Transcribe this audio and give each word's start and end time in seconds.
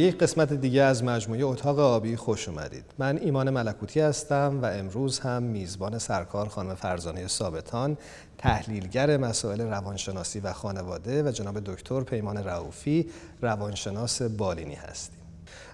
یک 0.00 0.18
قسمت 0.18 0.52
دیگه 0.52 0.82
از 0.82 1.04
مجموعه 1.04 1.44
اتاق 1.44 1.78
آبی 1.78 2.16
خوش 2.16 2.48
اومدید. 2.48 2.84
من 2.98 3.18
ایمان 3.18 3.50
ملکوتی 3.50 4.00
هستم 4.00 4.58
و 4.62 4.66
امروز 4.66 5.18
هم 5.18 5.42
میزبان 5.42 5.98
سرکار 5.98 6.48
خانم 6.48 6.74
فرزانه 6.74 7.26
ثابتان 7.26 7.96
تحلیلگر 8.38 9.16
مسائل 9.16 9.60
روانشناسی 9.60 10.40
و 10.40 10.52
خانواده 10.52 11.22
و 11.22 11.30
جناب 11.30 11.60
دکتر 11.60 12.00
پیمان 12.00 12.36
رعوفی 12.36 13.10
روانشناس 13.42 14.22
بالینی 14.22 14.74
هستیم. 14.74 15.20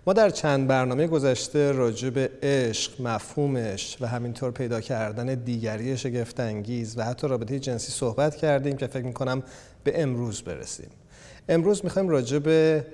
ما 0.07 0.13
در 0.13 0.31
چند 0.31 0.69
برنامه 0.69 1.07
گذشته 1.07 1.73
راجع 1.73 2.11
به 2.11 2.31
عشق، 2.43 3.01
مفهومش 3.01 3.97
و 4.01 4.07
همینطور 4.07 4.51
پیدا 4.51 4.81
کردن 4.81 5.35
دیگری 5.35 5.97
شگفتانگیز 5.97 6.99
و 6.99 7.05
حتی 7.05 7.29
رابطه 7.29 7.59
جنسی 7.59 7.93
صحبت 7.93 8.37
کردیم 8.37 8.77
که 8.77 8.87
فکر 8.87 9.05
می‌کنم 9.05 9.43
به 9.85 10.03
امروز 10.03 10.43
برسیم. 10.43 10.91
امروز 11.49 11.85
می‌خوایم 11.85 12.09
راجع 12.09 12.39
به 12.39 12.87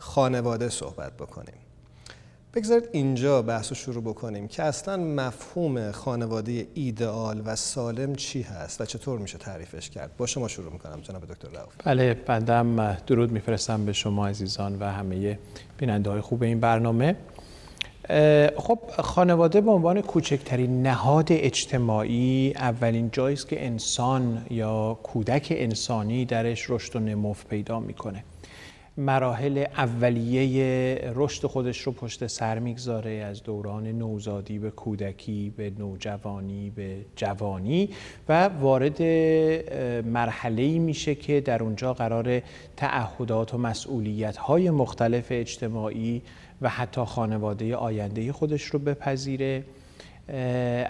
خانواده 0.00 0.68
صحبت 0.68 1.12
بکنیم. 1.12 1.54
بگذارید 2.54 2.88
اینجا 2.92 3.42
بحث 3.42 3.68
رو 3.68 3.74
شروع 3.74 4.02
بکنیم 4.02 4.48
که 4.48 4.62
اصلا 4.62 4.96
مفهوم 4.96 5.90
خانواده 5.90 6.66
ایدئال 6.74 7.42
و 7.44 7.56
سالم 7.56 8.14
چی 8.14 8.42
هست 8.42 8.80
و 8.80 8.84
چطور 8.84 9.18
میشه 9.18 9.38
تعریفش 9.38 9.90
کرد؟ 9.90 10.16
با 10.16 10.26
شما 10.26 10.48
شروع 10.48 10.72
می‌کنم 10.72 11.00
جناب 11.00 11.24
دکتر 11.24 11.48
رؤوف 11.48 11.72
بله 11.84 12.14
بندم 12.14 12.96
درود 13.06 13.32
میفرستم 13.32 13.84
به 13.84 13.92
شما 13.92 14.28
عزیزان 14.28 14.78
و 14.78 14.84
همه 14.84 15.38
بیننده 15.78 16.10
های 16.10 16.20
خوب 16.20 16.42
این 16.42 16.60
برنامه. 16.60 17.16
خب 18.56 18.78
خانواده 19.02 19.60
به 19.60 19.70
عنوان 19.70 20.00
کوچکترین 20.00 20.82
نهاد 20.82 21.26
اجتماعی 21.30 22.52
اولین 22.56 23.10
جایی 23.10 23.34
است 23.34 23.48
که 23.48 23.66
انسان 23.66 24.46
یا 24.50 24.98
کودک 25.02 25.48
انسانی 25.56 26.24
درش 26.24 26.70
رشد 26.70 26.96
و 26.96 27.00
نمو 27.00 27.34
پیدا 27.50 27.80
می‌کنه. 27.80 28.24
مراحل 29.00 29.64
اولیه 29.76 31.12
رشد 31.14 31.46
خودش 31.46 31.80
رو 31.80 31.92
پشت 31.92 32.26
سر 32.26 32.58
می‌گذاره 32.58 33.10
از 33.10 33.42
دوران 33.42 33.86
نوزادی 33.86 34.58
به 34.58 34.70
کودکی 34.70 35.52
به 35.56 35.72
نوجوانی 35.78 36.70
به 36.70 36.96
جوانی 37.16 37.88
و 38.28 38.48
وارد 38.48 39.02
مرحله 40.06 40.78
میشه 40.78 41.14
که 41.14 41.40
در 41.40 41.62
اونجا 41.62 41.94
قرار 41.94 42.42
تعهدات 42.76 43.54
و 43.54 43.58
مسئولیت 43.58 44.36
های 44.36 44.70
مختلف 44.70 45.26
اجتماعی 45.30 46.22
و 46.62 46.68
حتی 46.68 47.04
خانواده 47.04 47.76
آینده 47.76 48.32
خودش 48.32 48.62
رو 48.62 48.78
بپذیره. 48.78 49.64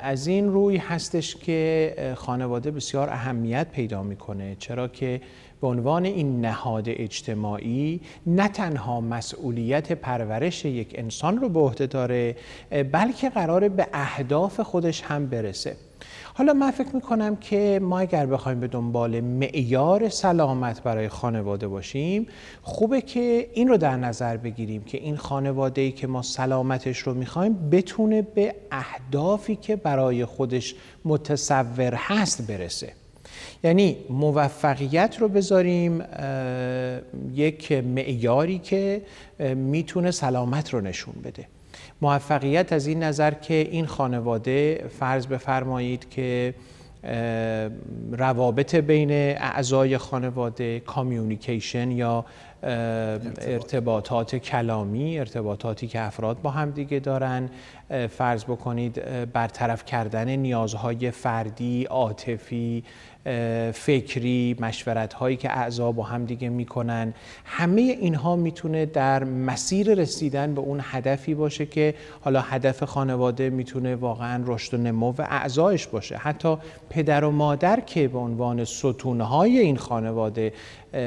از 0.02 0.26
این 0.26 0.52
روی 0.52 0.76
هستش 0.76 1.36
که 1.36 2.14
خانواده 2.16 2.70
بسیار 2.70 3.10
اهمیت 3.10 3.70
پیدا 3.70 4.02
می‌کنه 4.02 4.56
چرا 4.58 4.88
که 4.88 5.20
به 5.60 5.66
عنوان 5.66 6.04
این 6.04 6.40
نهاد 6.40 6.84
اجتماعی 6.88 8.00
نه 8.26 8.48
تنها 8.48 9.00
مسئولیت 9.00 9.92
پرورش 9.92 10.64
یک 10.64 10.94
انسان 10.98 11.38
رو 11.38 11.48
به 11.48 11.60
عهده 11.60 11.86
داره 11.86 12.36
بلکه 12.92 13.30
قراره 13.30 13.68
به 13.68 13.86
اهداف 13.92 14.60
خودش 14.60 15.02
هم 15.02 15.26
برسه. 15.26 15.76
حالا 16.40 16.52
من 16.52 16.70
فکر 16.70 16.94
می‌کنم 16.94 17.36
که 17.36 17.80
ما 17.82 17.98
اگر 17.98 18.26
بخوایم 18.26 18.60
به 18.60 18.66
دنبال 18.66 19.20
معیار 19.20 20.08
سلامت 20.08 20.82
برای 20.82 21.08
خانواده 21.08 21.68
باشیم 21.68 22.26
خوبه 22.62 23.00
که 23.00 23.50
این 23.54 23.68
رو 23.68 23.76
در 23.76 23.96
نظر 23.96 24.36
بگیریم 24.36 24.82
که 24.82 24.98
این 24.98 25.16
خانواده 25.16 25.80
ای 25.80 25.92
که 25.92 26.06
ما 26.06 26.22
سلامتش 26.22 26.98
رو 26.98 27.14
می‌خوایم 27.14 27.70
بتونه 27.70 28.22
به 28.22 28.54
اهدافی 28.70 29.56
که 29.56 29.76
برای 29.76 30.24
خودش 30.24 30.74
متصور 31.04 31.94
هست 31.94 32.46
برسه. 32.46 32.92
یعنی 33.64 33.96
موفقیت 34.10 35.16
رو 35.20 35.28
بذاریم 35.28 36.02
یک 37.34 37.72
معیاری 37.72 38.58
که 38.58 39.02
می‌تونه 39.54 40.10
سلامت 40.10 40.74
رو 40.74 40.80
نشون 40.80 41.14
بده. 41.24 41.46
موفقیت 42.02 42.72
از 42.72 42.86
این 42.86 43.02
نظر 43.02 43.30
که 43.30 43.54
این 43.54 43.86
خانواده 43.86 44.84
فرض 44.98 45.26
بفرمایید 45.26 46.10
که 46.10 46.54
روابط 48.12 48.74
بین 48.74 49.10
اعضای 49.10 49.98
خانواده 49.98 50.80
کامیونیکیشن 50.80 51.90
یا 51.90 52.24
ارتباطات 52.62 54.36
کلامی 54.36 55.18
ارتباطاتی 55.18 55.86
که 55.86 56.00
افراد 56.00 56.42
با 56.42 56.50
هم 56.50 56.70
دیگه 56.70 56.98
دارن. 56.98 57.48
فرض 58.08 58.44
بکنید 58.44 59.02
برطرف 59.32 59.84
کردن 59.84 60.28
نیازهای 60.28 61.10
فردی 61.10 61.84
عاطفی 61.84 62.84
فکری 63.72 64.56
مشورت 64.60 65.12
هایی 65.12 65.36
که 65.36 65.50
اعضا 65.50 65.92
با 65.92 66.02
هم 66.02 66.24
دیگه 66.24 66.48
می‌کنن. 66.48 67.14
همه 67.44 67.80
اینها 67.80 68.36
می‌تونه 68.36 68.86
در 68.86 69.24
مسیر 69.24 69.94
رسیدن 69.94 70.54
به 70.54 70.60
اون 70.60 70.80
هدفی 70.82 71.34
باشه 71.34 71.66
که 71.66 71.94
حالا 72.20 72.40
هدف 72.40 72.82
خانواده 72.82 73.50
می‌تونه 73.50 73.94
واقعا 73.94 74.42
رشد 74.46 74.74
و 74.74 74.76
نمو 74.76 75.10
و 75.18 75.22
اعضایش 75.22 75.86
باشه. 75.86 76.16
حتی 76.16 76.56
پدر 76.90 77.24
و 77.24 77.30
مادر 77.30 77.80
که 77.80 78.08
به 78.08 78.18
عنوان 78.18 78.64
ستونهای 78.64 79.58
این 79.58 79.76
خانواده 79.76 80.52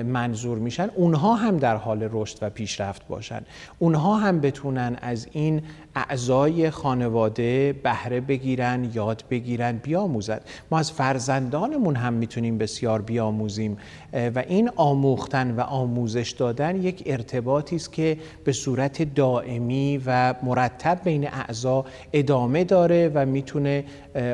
منظور 0.05 0.57
میشن 0.57 0.89
اونها 0.95 1.35
هم 1.43 1.57
در 1.57 1.75
حال 1.75 2.09
رشد 2.11 2.37
و 2.41 2.49
پیشرفت 2.49 3.07
باشن. 3.07 3.41
اونها 3.79 4.17
هم 4.17 4.41
بتونن 4.41 4.97
از 5.01 5.27
این 5.31 5.61
اعضای 5.95 6.69
خانواده 6.69 7.73
بهره 7.83 8.21
بگیرن 8.21 8.91
یاد 8.93 9.23
بگیرن 9.29 9.77
بیاموزن. 9.77 10.39
ما 10.71 10.79
از 10.79 10.91
فرزندانمون 10.91 11.95
هم 11.95 12.13
می‌تونیم 12.13 12.57
بسیار 12.57 13.01
بیاموزیم. 13.01 13.77
و 14.13 14.43
این 14.47 14.69
آموختن 14.75 15.51
و 15.51 15.61
آموزش 15.61 16.31
دادن 16.31 16.75
یک 16.75 17.03
ارتباطی 17.05 17.75
است 17.75 17.93
که 17.93 18.17
به 18.43 18.51
صورت 18.51 19.15
دائمی 19.15 20.01
و 20.05 20.35
مرتب 20.43 20.99
بین 21.03 21.27
اعضا 21.27 21.85
ادامه 22.13 22.63
داره 22.63 23.11
و 23.13 23.25
می‌تونه 23.25 23.85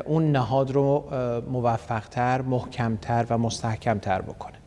اون 0.05 0.31
نهاد 0.31 0.71
رو 0.71 1.03
موفقتر، 1.51 2.41
محکمتر 2.41 3.25
و 3.29 3.37
مستحکمتر 3.37 4.21
بکنه. 4.21 4.58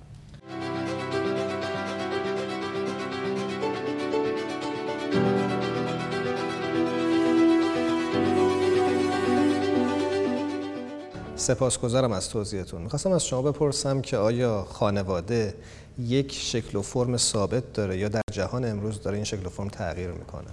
سپاسگزارم 11.43 12.13
از 12.13 12.31
توضیحتون. 12.31 12.83
می‌خواستم 12.83 13.13
از 13.13 13.27
شما 13.27 13.43
بپرسم 13.43 14.01
که 14.01 14.17
آیا 14.17 14.67
خانواده 14.69 15.55
یک 15.99 16.33
شکل 16.33 16.79
و 16.79 16.83
فرم 16.83 17.17
ثابت 17.17 17.73
داره 17.73 17.99
یا 17.99 18.09
در 18.09 18.21
جهان 18.33 18.65
امروز 18.65 19.03
داره 19.03 19.17
این 19.17 19.25
شکل 19.25 19.47
و 19.47 19.49
فرم 19.49 19.69
تغییر 19.69 20.11
می‌کنه؟ 20.11 20.49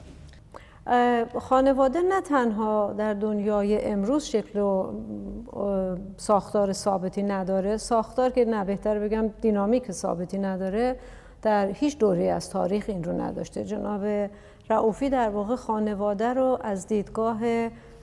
خانواده 1.40 2.02
نه 2.02 2.22
تنها 2.22 2.94
در 2.98 3.14
دنیای 3.14 3.86
امروز 3.86 4.24
شکل 4.24 4.60
و 4.60 4.94
ساختار 6.18 6.74
ثابتی 6.74 7.24
نداره. 7.24 7.78
ساختار 7.78 8.30
که 8.30 8.46
نه 8.46 8.66
بهتر 8.66 9.00
بگم 9.00 9.28
دینامیک 9.42 9.92
ثابتی 9.92 10.38
نداره 10.38 10.96
در 11.42 11.68
هیچ 11.68 11.98
دوره 11.98 12.24
از 12.24 12.50
تاریخ 12.50 12.86
این 12.88 13.04
رو 13.04 13.22
نداشته. 13.22 13.66
جناب 13.66 14.30
رعوفی 14.70 15.10
در 15.10 15.30
واقع 15.30 15.56
خانواده 15.56 16.34
رو 16.34 16.58
از 16.62 16.88
دیدگاه 16.88 17.40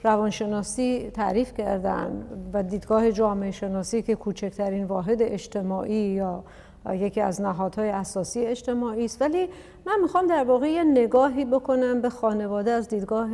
روانشناسی 0.07 1.11
تعریف 1.13 1.53
کردن 1.53 2.25
و 2.53 2.63
دیدگاه 2.63 3.11
جامعه 3.11 3.51
شناسی 3.51 4.01
که 4.01 4.15
کوچکترین 4.15 4.83
واحد 4.83 5.21
اجتماعی 5.21 5.93
یا 5.93 6.43
یکی 6.91 7.21
از 7.21 7.41
نهادهای 7.41 7.89
اساسی 7.89 8.45
اجتماعی 8.45 9.05
است. 9.05 9.21
ولی 9.21 9.49
من 9.85 9.99
می‌خوام 10.01 10.27
در 10.27 10.43
واقع 10.43 10.67
یه 10.67 10.83
نگاهی 10.83 11.45
بکنم 11.45 12.01
به 12.01 12.09
خانواده 12.09 12.71
از 12.71 12.87
دیدگاه 12.87 13.29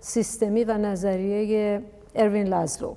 سیستمی 0.00 0.64
و 0.64 0.78
نظریه 0.78 1.82
اروین 2.14 2.46
لازلو 2.46 2.94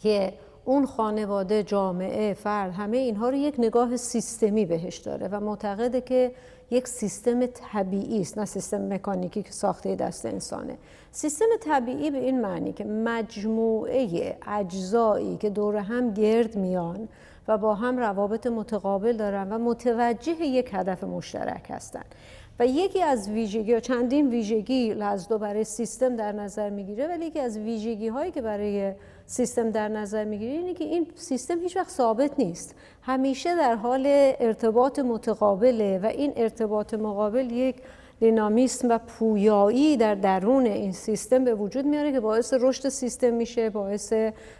که 0.00 0.32
اون 0.64 0.86
خانواده 0.86 1.62
جامعه 1.62 2.34
فرد 2.34 2.72
همه 2.72 2.96
اینها 2.96 3.28
رو 3.28 3.36
یک 3.36 3.54
نگاه 3.58 3.96
سیستمی 3.96 4.66
بهش 4.66 4.96
داره 4.96 5.28
و 5.28 5.40
معتقده 5.40 6.00
که 6.00 6.32
یک 6.70 6.88
سیستم 6.88 7.46
طبیعی 7.46 8.20
است 8.20 8.38
نه 8.38 8.44
سیستم 8.44 8.92
مکانیکی 8.92 9.42
که 9.42 9.52
ساخته 9.52 9.96
دست 9.96 10.26
انسانه. 10.26 10.78
سیستم 11.12 11.44
طبیعی 11.60 12.10
به 12.10 12.18
این 12.18 12.40
معنی 12.40 12.72
که 12.72 12.84
مجموعه 12.84 14.36
اجزایی 14.46 15.36
که 15.36 15.50
دور 15.50 15.76
هم 15.76 16.14
گرد 16.14 16.56
میان 16.56 17.08
و 17.48 17.58
با 17.58 17.74
هم 17.74 17.98
روابط 17.98 18.46
متقابل 18.46 19.16
دارن 19.16 19.52
و 19.52 19.58
متوجه 19.58 20.32
یک 20.32 20.70
هدف 20.72 21.04
مشترک 21.04 21.66
هستند 21.68 22.14
و 22.58 22.66
یکی 22.66 23.02
از 23.02 23.30
ویژگی 23.30 23.80
چندین 23.80 24.30
ویژگی 24.30 24.94
لازدو 24.94 25.38
برای 25.38 25.64
سیستم 25.64 26.16
در 26.16 26.32
نظر 26.32 26.70
می‌گیره 26.70 27.08
ولی 27.08 27.26
یکی 27.26 27.40
از 27.40 27.58
ویژگی 27.58 28.08
هایی 28.08 28.30
که 28.30 28.40
برای 28.40 28.92
سیستم 29.30 29.70
در 29.70 29.88
نظر 29.88 30.24
می‌گیره 30.24 30.52
اینه 30.52 30.74
که 30.74 30.84
این 30.84 31.06
سیستم 31.14 31.60
هیچ 31.60 31.76
وقت 31.76 31.90
ثابت 31.90 32.30
نیست. 32.38 32.74
همیشه 33.02 33.56
در 33.56 33.74
حال 33.74 34.04
ارتباط 34.40 34.98
متقابله 34.98 36.00
و 36.02 36.06
این 36.06 36.32
ارتباط 36.36 36.94
مقابل 36.94 37.50
یک 37.50 37.76
دینامیسم 38.20 38.88
و 38.88 38.98
پویایی 38.98 39.96
در 39.96 40.14
درون 40.14 40.66
این 40.66 40.92
سیستم 40.92 41.44
به 41.44 41.54
وجود 41.54 41.84
میاره 41.84 42.12
که 42.12 42.20
باعث 42.20 42.54
رشد 42.60 42.88
سیستم 42.88 43.34
میشه 43.34 43.70
باعث 43.70 44.12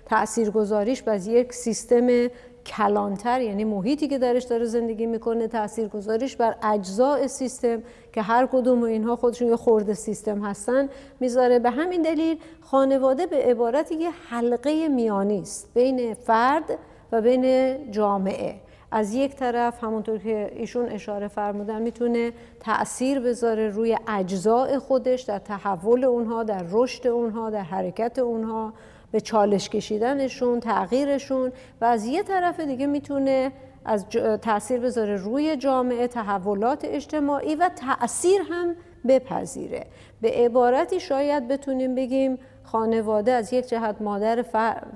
تاثیرگذاریش 0.07 1.03
بر 1.03 1.29
یک 1.29 1.53
سیستم 1.53 2.29
کلانتر 2.77 3.41
یعنی 3.41 3.65
محیطی 3.65 4.09
که 4.09 4.19
درش 4.19 4.45
داره 4.45 4.65
زندگی 4.65 5.07
می‌کنه 5.07 5.49
تأثیر 5.49 5.89
گذاریش 5.89 6.37
بر 6.37 6.55
اجزاء 6.63 7.27
سیستم 7.27 7.83
که 8.13 8.23
هر 8.23 8.47
کدوم 8.47 8.83
اینها 8.83 9.17
خودشون 9.17 9.49
یه 9.49 9.57
خورده 9.57 9.95
سیستم 9.95 10.45
هستن 10.45 10.89
می‌ذاره. 11.21 11.59
به 11.59 11.71
همین 11.71 12.03
دلیل 12.03 12.39
خانواده 12.61 13.27
به 13.27 13.37
عبارت 13.37 13.93
یه 13.93 14.11
حلقه 14.31 14.89
میانی 14.89 15.41
است 15.41 15.71
بین 15.75 16.15
فرد 16.15 16.79
و 17.13 17.21
بین 17.21 17.77
جامعه. 17.91 18.55
از 18.91 19.15
یک 19.15 19.37
طرف 19.37 19.85
همونطور 19.85 20.19
که 20.19 20.53
ایشون 20.57 20.87
اشاره 20.87 21.29
فرمودن 21.29 21.83
می‌تونه 21.83 22.33
تأثیر 22.61 23.21
بذاره 23.21 23.69
روی 23.69 23.97
اجزاء 24.09 24.79
خودش 24.79 25.23
در 25.23 25.39
تحول 25.39 26.05
اونها 26.05 26.43
در 26.43 26.65
رشد 26.71 27.07
اونها 27.07 27.51
در 27.51 27.63
حرکت 27.63 28.19
اونها. 28.19 28.73
به 29.13 29.21
چالش 29.21 29.69
کشیدنشون 29.69 30.61
تغییرشون 30.61 31.53
و 31.81 31.85
از 31.85 32.07
یه 32.07 32.23
طرف 32.23 32.61
دیگه 32.61 32.87
می‌تونه 32.87 33.53
از 33.85 34.09
تاثیر 34.43 34.81
بذاره 34.81 35.17
روی 35.17 35.57
جامعه 35.57 36.07
تحولات 36.07 36.85
اجتماعی 36.85 37.55
و 37.55 37.71
تاثیر 37.77 38.41
هم 38.51 38.75
بپذیره. 39.09 39.87
به 40.21 40.31
عبارتی 40.31 41.01
شاید 41.01 41.49
بتونیم 41.49 41.95
بگیم 41.95 42.39
خانواده 42.65 43.33
از 43.33 43.53
یک 43.53 43.69
جهت 43.69 44.03
مادر 44.03 44.43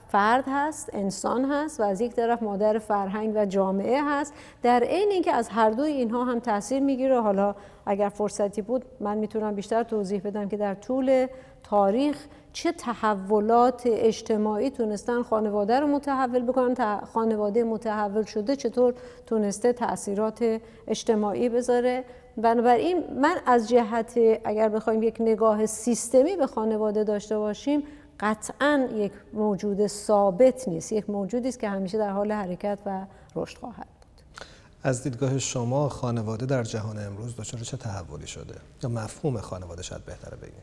فرد 0.09 0.45
هست 0.47 0.91
انسان 0.93 1.45
هست 1.45 1.81
و 1.81 1.83
از 1.83 2.01
یک 2.01 2.13
طرف 2.13 2.43
مادر 2.43 2.79
فرهنگ 2.79 3.33
و 3.37 3.47
جامعه 3.47 4.03
هست. 4.05 4.35
در 4.63 4.83
عین 4.83 5.09
اینکه 5.11 5.33
از 5.33 5.49
هر 5.49 5.71
دوی 5.71 5.91
اینها 5.91 6.25
هم 6.25 6.41
تاثیر 6.41 6.81
می‌گیره. 6.81 7.21
حالا 7.21 7.55
اگر 7.87 8.09
فرصتی 8.09 8.63
بود 8.63 8.85
من 9.01 9.19
می‌تونم 9.19 9.55
بیشتر 9.55 9.83
توضیح 9.83 10.21
بدم 10.25 10.49
که 10.49 10.57
در 10.57 10.75
طول 10.75 11.27
تاریخ 11.63 12.27
چه 12.53 12.73
تحولات 12.73 13.83
اجتماعی 13.87 14.71
تونستن 14.71 15.23
خانواده 15.23 15.81
رو 15.81 15.87
متحول 15.87 16.43
بکنن 16.43 17.01
خانواده 17.13 17.65
متحول 17.65 18.23
شده 18.23 18.57
چطور 18.57 18.95
تونسته 19.27 19.73
تاثیرات 19.73 20.61
اجتماعی 20.89 21.49
بذاره. 21.49 22.05
بنابراین 22.37 23.05
من 23.21 23.37
از 23.47 23.69
جهت 23.69 24.19
اگر 24.45 24.69
بخوایم 24.69 25.03
یک 25.03 25.17
نگاه 25.21 25.67
سیستمی 25.67 26.37
به 26.37 26.47
خانواده 26.47 27.05
داشته 27.05 27.39
باشیم 27.39 27.83
قطعا 28.21 28.89
یک 28.95 29.13
موجود 29.33 29.87
ثابت 29.87 30.69
نیست 30.69 30.93
یک 30.93 31.11
موجودی 31.11 31.49
است 31.49 31.61
که 31.61 31.69
همیشه 31.69 31.99
در 31.99 32.11
حال 32.11 32.33
حرکت 32.33 32.79
و 32.87 33.07
رشد 33.37 33.59
خواهد 33.59 33.77
بود. 33.77 34.47
از 34.83 35.03
دیدگاه 35.03 35.39
شما 35.39 35.89
خانواده 35.89 36.47
در 36.47 36.63
جهان 36.63 36.99
امروز 36.99 37.37
دچار 37.37 37.61
چه 37.61 37.77
تحولی 37.77 38.27
شده؟ 38.27 38.55
یا 38.83 38.89
مفهوم 38.89 39.41
خانواده 39.41 39.83
شاید 39.83 40.05
بهتره 40.05 40.37
بگیم. 40.37 40.63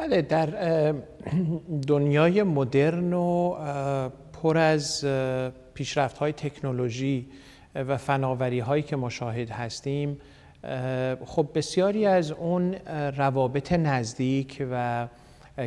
بله 0.00 0.22
در 0.22 0.46
دنیای 1.86 2.42
مدرن 2.42 3.12
و 3.12 3.56
پر 4.32 4.58
از 4.58 5.06
پیشرفت 5.74 6.18
های 6.18 6.32
تکنولوژی 6.32 7.28
و 7.74 7.96
فناوری 7.96 8.60
هایی 8.60 8.82
که 8.82 8.96
مشاهد 8.96 9.50
هستیم 9.50 10.18
خب 11.26 11.48
بسیاری 11.54 12.06
از 12.06 12.32
اون 12.32 12.74
روابط 13.16 13.72
نزدیک 13.72 14.66
و 14.70 15.08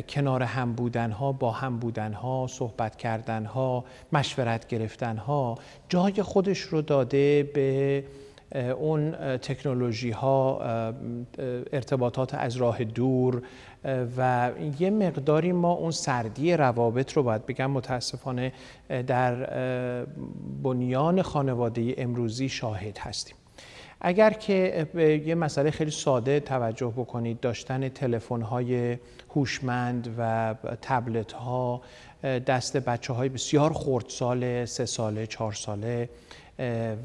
کنار 0.08 0.42
هم 0.42 0.72
بودن 0.72 1.10
ها 1.10 1.32
با 1.32 1.50
هم 1.50 1.78
بودن 1.78 2.12
ها 2.12 2.46
صحبت 2.50 2.96
کردن 2.96 3.44
ها 3.44 3.84
مشورت 4.12 4.66
گرفتن 4.66 5.16
ها 5.16 5.58
جای 5.88 6.22
خودش 6.22 6.60
رو 6.60 6.82
داده 6.82 7.50
به 7.54 8.04
اون 8.54 9.10
تکنولوژی 9.36 10.10
ها 10.10 10.60
ارتباطات 11.72 12.34
از 12.34 12.56
راه 12.56 12.84
دور 12.84 13.42
و 14.16 14.50
یه 14.78 14.90
مقداری 14.90 15.52
ما 15.52 15.72
اون 15.72 15.90
سردی 15.90 16.56
روابط 16.56 17.12
رو 17.12 17.22
باید 17.22 17.46
بگم 17.46 17.70
متاسفانه 17.70 18.52
در 18.88 19.34
بنیان 20.62 21.22
خانواده 21.22 21.94
امروزی 21.98 22.48
شاهد 22.48 22.98
هستیم. 22.98 23.36
اگر 24.00 24.30
که 24.30 24.86
یه 25.26 25.34
مسئله 25.34 25.70
خیلی 25.70 25.90
ساده 25.90 26.40
توجه 26.40 26.92
بکنید 26.96 27.40
داشتن 27.40 27.88
تلفن 27.88 28.42
های 28.42 28.98
هوشمند 29.34 30.14
و 30.18 30.54
تبلت 30.82 31.32
ها 31.32 31.82
دست 32.22 32.76
بچه 32.76 33.12
های 33.12 33.28
بسیار 33.28 33.72
خردسال 33.72 34.64
سه 34.64 34.86
ساله 34.86 35.26
چهار 35.26 35.52
ساله 35.52 36.08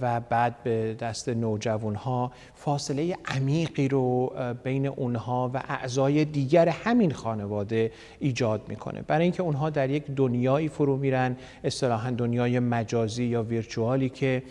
و 0.02 0.20
بعد 0.20 0.64
به 0.64 0.94
دست 1.00 1.30
نوجوان 1.30 1.96
ها 1.96 2.32
فاصله 2.56 3.18
عمیقی 3.26 3.88
رو 3.88 4.34
بین 4.64 4.88
اونها 4.88 5.52
و 5.54 5.64
اعضای 5.68 6.26
دیگر 6.26 6.70
همین 6.70 7.12
خانواده 7.12 7.92
ایجاد 8.20 8.62
می‌کنه. 8.68 9.02
برای 9.02 9.24
اینکه 9.24 9.44
اونها 9.44 9.70
در 9.70 9.90
یک 9.90 10.06
دنیایی 10.06 10.70
فرو 10.70 10.98
میرن 10.98 11.38
اصطلاحا 11.64 12.12
دنیای 12.12 12.60
مجازی 12.60 13.24
یا 13.24 13.44
ویرچوالی 13.44 14.10
که 14.10 14.44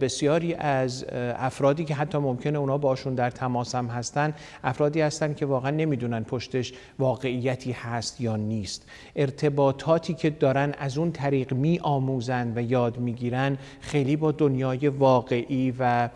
بسیاری 0.00 0.54
از 0.54 1.06
افرادی 1.36 1.84
که 1.84 1.94
حتی 1.94 2.18
ممکنه 2.18 2.58
اونا 2.58 2.78
باشون 2.78 3.14
در 3.14 3.30
تماس 3.30 3.74
هم 3.74 3.86
هستن 3.86 4.34
افرادی 4.64 5.00
هستن 5.00 5.34
که 5.34 5.46
واقعا 5.46 5.70
نمی‌دونن 5.70 6.24
پشتش 6.24 6.72
واقعیتی 6.98 7.72
هست 7.72 8.20
یا 8.20 8.36
نیست. 8.36 8.86
ارتباطاتی 9.16 10.14
که 10.14 10.30
دارن 10.30 10.74
از 10.78 10.98
اون 10.98 11.12
طریق 11.12 11.52
می 11.52 11.78
آموزن 11.82 12.52
و 12.56 12.62
یاد 12.62 12.98
می‌گیرن 12.98 13.58
خیلی 13.80 14.16
با 14.16 14.25
دنیای 14.32 14.88
واقعی 14.88 15.74
و 15.78 16.08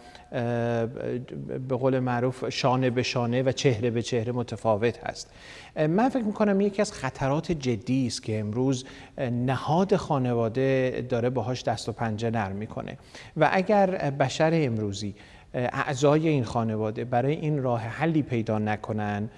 به 1.68 1.76
قول 1.76 1.98
معروف 1.98 2.48
شانه 2.48 2.90
به 2.90 3.02
شانه 3.02 3.42
و 3.42 3.52
چهره 3.52 3.90
به 3.90 4.02
چهره 4.02 4.32
متفاوت 4.32 4.98
هست. 5.04 5.30
من 5.76 6.08
فکر 6.08 6.24
می‌کنم 6.24 6.60
یکی 6.60 6.82
از 6.82 6.92
خطرات 6.92 7.52
جدی 7.52 8.06
است 8.06 8.22
که 8.22 8.40
امروز 8.40 8.84
نهاد 9.18 9.96
خانواده 9.96 11.06
داره 11.08 11.30
باهاش 11.30 11.62
دست 11.62 11.88
و 11.88 11.92
پنجه 11.92 12.30
نرم 12.30 12.56
می‌کنه. 12.56 12.98
و 13.36 13.48
اگر 13.52 13.86
بشر 14.10 14.50
امروزی 14.52 15.14
اعضای 15.54 16.28
این 16.28 16.44
خانواده 16.44 17.04
برای 17.04 17.34
این 17.34 17.62
راه 17.62 17.80
حلی 17.80 18.22
پیدا 18.22 18.58
نکنن 18.58 19.30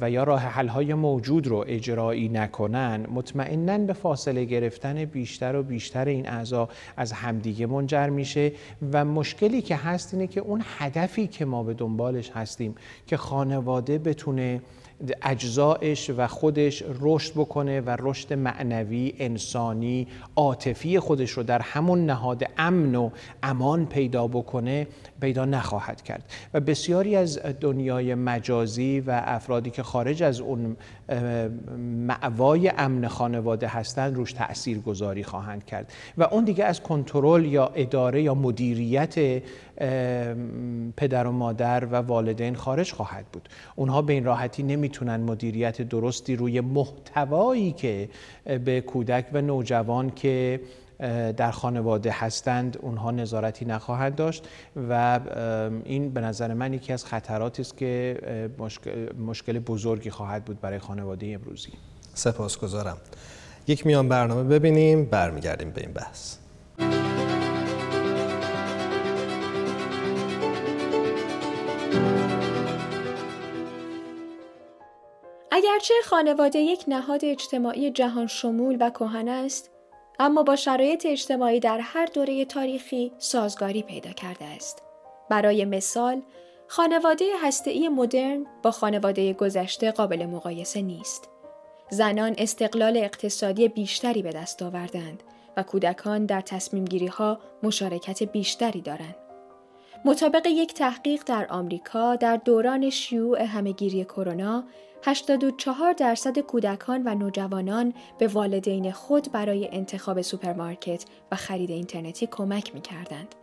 و 0.00 0.10
یا 0.10 0.24
راه 0.24 0.40
حلهای 0.40 0.94
موجود 0.94 1.46
رو 1.46 1.64
اجرایی 1.68 2.28
نکنن 2.28 3.06
مطمئنا 3.10 3.78
به 3.78 3.92
فاصله 3.92 4.44
گرفتن 4.44 5.04
بیشتر 5.04 5.56
و 5.56 5.62
بیشتر 5.62 6.04
این 6.04 6.28
اعضا 6.28 6.68
از 6.96 7.12
همدیگه 7.12 7.66
منجر 7.66 8.08
میشه 8.08 8.52
و 8.92 9.04
مشکلی 9.04 9.62
که 9.62 9.76
هست 9.76 10.14
اینه 10.14 10.26
که 10.26 10.40
اون 10.40 10.62
هدفی 10.78 11.26
که 11.26 11.44
ما 11.44 11.62
به 11.62 11.74
دنبالش 11.74 12.30
هستیم 12.30 12.74
که 13.06 13.16
خانواده 13.16 13.98
بتونه 13.98 14.60
اجزایش 15.22 16.10
و 16.16 16.26
خودش 16.26 16.84
رشد 17.00 17.32
بکنه 17.32 17.80
و 17.80 17.96
رشد 17.98 18.32
معنوی 18.32 19.14
انسانی 19.18 20.06
عاطفی 20.36 20.98
خودش 20.98 21.30
رو 21.30 21.42
در 21.42 21.62
همون 21.62 22.06
نهاد 22.06 22.44
امن 22.58 22.94
و 22.94 23.10
امان 23.42 23.86
پیدا 23.86 24.26
بکنه 24.26 24.86
پیدا 25.20 25.44
نخواهد 25.44 26.02
کرد. 26.02 26.24
و 26.54 26.60
بسیاری 26.60 27.16
از 27.16 27.38
دنیای 27.60 28.14
مجازی 28.14 29.00
و 29.00 29.22
افرادی 29.24 29.70
که 29.70 29.82
خارج 29.82 30.22
از 30.22 30.40
اون 30.40 30.76
معوای 31.78 32.68
امن 32.68 33.08
خانواده 33.08 33.68
هستند 33.68 34.16
روش 34.16 34.32
تأثیر 34.32 34.78
گذاری 34.78 35.24
خواهند 35.24 35.64
کرد. 35.64 35.92
و 36.18 36.22
اون 36.22 36.44
دیگه 36.44 36.64
از 36.64 36.80
کنترل 36.80 37.44
یا 37.44 37.72
اداره 37.74 38.22
یا 38.22 38.34
مدیریت 38.34 39.42
پدر 40.96 41.26
و 41.26 41.32
مادر 41.32 41.84
و 41.84 41.94
والدین 41.94 42.54
خارج 42.54 42.92
خواهد 42.92 43.26
بود. 43.32 43.48
اونها 43.76 44.02
به 44.02 44.12
این 44.12 44.24
راحتی 44.24 44.62
نمی‌تونن 44.62 45.16
مدیریت 45.16 45.82
درستی 45.82 46.36
روی 46.36 46.60
محتوایی 46.60 47.72
که 47.72 48.08
به 48.64 48.80
کودک 48.80 49.26
و 49.32 49.40
نوجوان 49.40 50.10
که 50.10 50.60
در 51.36 51.50
خانواده 51.50 52.10
هستند 52.14 52.78
اونها 52.80 53.10
نظارتی 53.10 53.64
نخواهند 53.64 54.14
داشت 54.14 54.48
و 54.88 55.20
این 55.84 56.10
به 56.10 56.20
نظر 56.20 56.54
من 56.54 56.72
یکی 56.72 56.92
از 56.92 57.04
خطراتی 57.04 57.62
است 57.62 57.76
که 57.76 58.18
مشکل 59.26 59.58
بزرگی 59.58 60.10
خواهد 60.10 60.44
بود 60.44 60.60
برای 60.60 60.78
خانواده 60.78 61.26
امروزی. 61.26 61.70
سپاسگزارم. 62.14 62.96
یک 63.66 63.86
میان 63.86 64.08
برنامه 64.08 64.42
ببینیم 64.42 65.04
برمیگردیم 65.04 65.70
به 65.70 65.80
این 65.80 65.92
بحث. 65.92 66.36
اگرچه 75.70 75.94
خانواده 76.04 76.58
یک 76.58 76.84
نهاد 76.88 77.24
اجتماعی 77.24 77.90
جهان 77.90 78.26
شمول 78.26 78.76
و 78.80 78.90
کهن 78.90 79.28
است 79.28 79.70
اما 80.18 80.42
با 80.42 80.56
شرایط 80.56 81.06
اجتماعی 81.06 81.60
در 81.60 81.78
هر 81.78 82.06
دوره 82.06 82.44
تاریخی 82.44 83.12
سازگاری 83.18 83.82
پیدا 83.82 84.10
کرده 84.10 84.44
است. 84.44 84.82
برای 85.30 85.64
مثال، 85.64 86.22
خانواده 86.68 87.24
هسته‌ای 87.42 87.88
مدرن 87.88 88.46
با 88.62 88.70
خانواده 88.70 89.32
گذشته 89.32 89.90
قابل 89.90 90.26
مقایسه 90.26 90.82
نیست. 90.82 91.28
زنان 91.90 92.34
استقلال 92.38 92.96
اقتصادی 92.96 93.68
بیشتری 93.68 94.22
به 94.22 94.30
دست 94.30 94.62
آوردند 94.62 95.22
و 95.56 95.62
کودکان 95.62 96.26
در 96.26 96.40
تصمیم 96.40 97.08
ها 97.08 97.38
مشارکت 97.62 98.22
بیشتری 98.22 98.80
دارند. 98.80 99.16
مطابق 100.04 100.46
یک 100.46 100.74
تحقیق 100.74 101.22
در 101.26 101.46
آمریکا 101.50 102.16
در 102.16 102.36
دوران 102.36 102.90
شیوع 102.90 103.42
همهگیری 103.42 104.04
کرونا 104.04 104.64
84 105.06 105.92
درصد 105.92 106.38
کودکان 106.38 107.02
و 107.04 107.14
نوجوانان 107.14 107.94
به 108.18 108.26
والدین 108.28 108.92
خود 108.92 109.32
برای 109.32 109.68
انتخاب 109.72 110.20
سوپرمارکت 110.20 111.04
و 111.32 111.36
خرید 111.36 111.70
اینترنتی 111.70 112.26
کمک 112.26 112.74
می 112.74 112.80
کردند. 112.80 113.34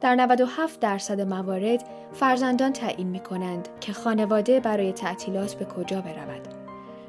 در 0.00 0.14
97 0.14 0.80
درصد 0.80 1.20
موارد 1.20 1.84
فرزندان 2.12 2.72
تعیین 2.72 3.08
می 3.08 3.20
کنند 3.20 3.68
که 3.80 3.92
خانواده 3.92 4.60
برای 4.60 4.92
تعطیلات 4.92 5.54
به 5.54 5.64
کجا 5.64 6.00
برود. 6.00 6.48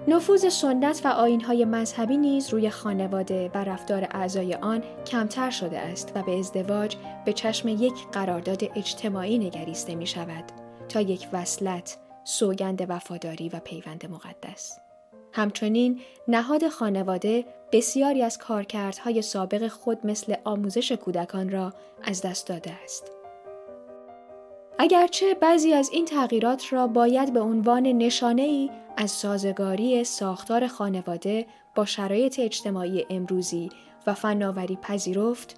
نفوذ 0.07 0.49
سنت 0.49 1.01
و 1.05 1.07
آیین‌های 1.07 1.65
مذهبی 1.65 2.17
نیز 2.17 2.49
روی 2.49 2.69
خانواده 2.69 3.51
و 3.53 3.57
رفتار 3.57 4.07
اعضای 4.11 4.53
آن 4.53 4.83
کمتر 5.05 5.49
شده 5.49 5.79
است 5.79 6.11
و 6.15 6.23
به 6.23 6.39
ازدواج 6.39 6.95
به 7.25 7.33
چشم 7.33 7.67
یک 7.67 7.93
قرارداد 8.11 8.63
اجتماعی 8.75 9.37
نگریسته 9.37 9.95
می 9.95 10.07
شود 10.07 10.43
تا 10.89 11.01
یک 11.01 11.27
وصلت، 11.33 12.04
سوگند 12.27 12.85
وفاداری 12.89 13.49
و 13.49 13.59
پیوند 13.59 14.11
مقدس. 14.11 14.79
همچنین 15.33 16.01
نهاد 16.27 16.67
خانواده 16.67 17.45
بسیاری 17.71 18.23
از 18.23 18.37
کارکردهای 18.37 19.21
سابق 19.21 19.67
خود 19.67 20.05
مثل 20.07 20.35
آموزش 20.43 20.91
کودکان 20.91 21.49
را 21.49 21.73
از 22.03 22.21
دست 22.21 22.47
داده 22.47 22.71
است. 22.83 23.11
اگرچه 24.79 25.33
بعضی 25.33 25.73
از 25.73 25.89
این 25.89 26.05
تغییرات 26.05 26.73
را 26.73 26.87
باید 26.87 27.33
به 27.33 27.39
عنوان 27.39 27.83
نشانه 27.83 28.41
ای 28.41 28.69
از 28.97 29.11
سازگاری 29.11 30.03
ساختار 30.03 30.67
خانواده 30.67 31.45
با 31.75 31.85
شرایط 31.85 32.39
اجتماعی 32.39 33.05
امروزی 33.09 33.69
و 34.07 34.13
فناوری 34.13 34.75
پذیرفت، 34.75 35.55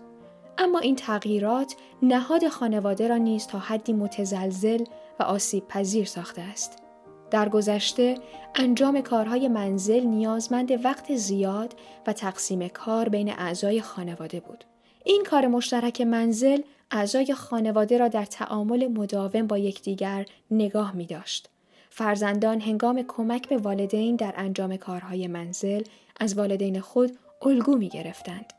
اما 0.57 0.79
این 0.79 0.95
تغییرات 0.95 1.75
نهاد 2.01 2.47
خانواده 2.47 3.07
را 3.07 3.17
نیز 3.17 3.47
تا 3.47 3.59
حدی 3.59 3.93
متزلزل 3.93 4.83
و 5.19 5.23
آسیب 5.23 5.67
پذیر 5.67 6.05
ساخته 6.05 6.41
است. 6.41 6.83
در 7.31 7.49
گذشته 7.49 8.17
انجام 8.55 9.01
کارهای 9.01 9.47
منزل 9.47 10.03
نیازمند 10.03 10.85
وقت 10.85 11.15
زیاد 11.15 11.73
و 12.07 12.13
تقسیم 12.13 12.67
کار 12.67 13.09
بین 13.09 13.29
اعضای 13.29 13.81
خانواده 13.81 14.39
بود. 14.39 14.63
این 15.05 15.23
کار 15.23 15.47
مشترک 15.47 16.01
منزل 16.01 16.61
اعضای 16.91 17.33
خانواده 17.33 17.97
را 17.97 18.07
در 18.07 18.25
تعامل 18.25 18.87
مداوم 18.87 19.47
با 19.47 19.57
یکدیگر 19.57 20.25
نگاه 20.51 20.95
می 20.95 21.05
داشت. 21.05 21.49
فرزندان 21.89 22.61
هنگام 22.61 23.03
کمک 23.07 23.49
به 23.49 23.57
والدین 23.57 24.15
در 24.15 24.33
انجام 24.37 24.77
کارهای 24.77 25.27
منزل 25.27 25.83
از 26.19 26.37
والدین 26.37 26.79
خود 26.79 27.17
الگو 27.41 27.77
می 27.77 27.89
گرفتند. 27.89 28.53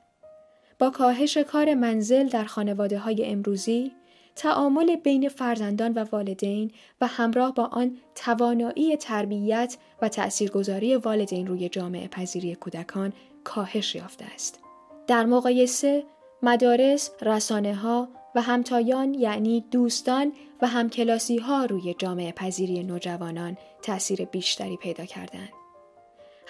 با 0.79 0.91
کاهش 0.91 1.37
کار 1.37 1.75
منزل 1.75 2.29
در 2.29 2.45
خانواده 2.45 2.99
های 2.99 3.27
امروزی، 3.27 3.93
تعامل 4.39 4.97
بین 4.97 5.29
فرزندان 5.29 5.93
و 5.93 6.05
والدین 6.13 6.71
و 7.01 7.07
همراه 7.07 7.55
با 7.55 7.65
آن 7.65 7.97
توانایی 8.15 8.97
تربیت 8.97 9.77
و 10.03 10.09
تأثیرگذاری 10.09 10.97
والدین 10.97 11.47
روی 11.47 11.69
جامعه 11.69 12.09
پذیری 12.09 12.55
کودکان 12.55 13.13
کاهش 13.45 13.95
یافته 13.95 14.25
است. 14.35 14.61
در 15.07 15.27
مقایسه 15.27 16.05
مدارس، 16.43 17.11
رسانه 17.23 17.75
ها 17.75 18.09
و 18.35 18.43
همتایان 18.43 19.15
یعنی 19.15 19.65
دوستان 19.71 20.33
و 20.63 20.67
همکلاسی 20.67 21.39
ها 21.39 21.65
روی 21.65 21.95
جامعه 21.99 22.33
پذیری 22.33 22.83
نوجوانان 22.83 23.57
تأثیر 23.83 24.25
بیشتری 24.25 24.77
پیدا 24.77 25.05
کردند. 25.05 25.58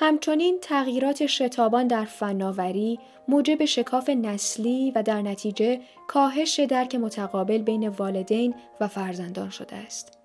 همچنین 0.01 0.59
تغییرات 0.63 1.27
شتابان 1.27 1.87
در 1.87 2.05
فناوری 2.05 2.99
موجب 3.29 3.65
شکاف 3.65 4.09
نسلی 4.09 4.91
و 4.91 5.03
در 5.03 5.23
نتیجه 5.23 5.81
کاهش 6.09 6.61
درک 6.61 6.95
متقابل 6.95 7.59
بین 7.59 7.89
والدین 7.89 8.55
و 8.81 8.89
فرزندان 8.89 9.51
شده 9.51 9.77
است. 9.77 10.19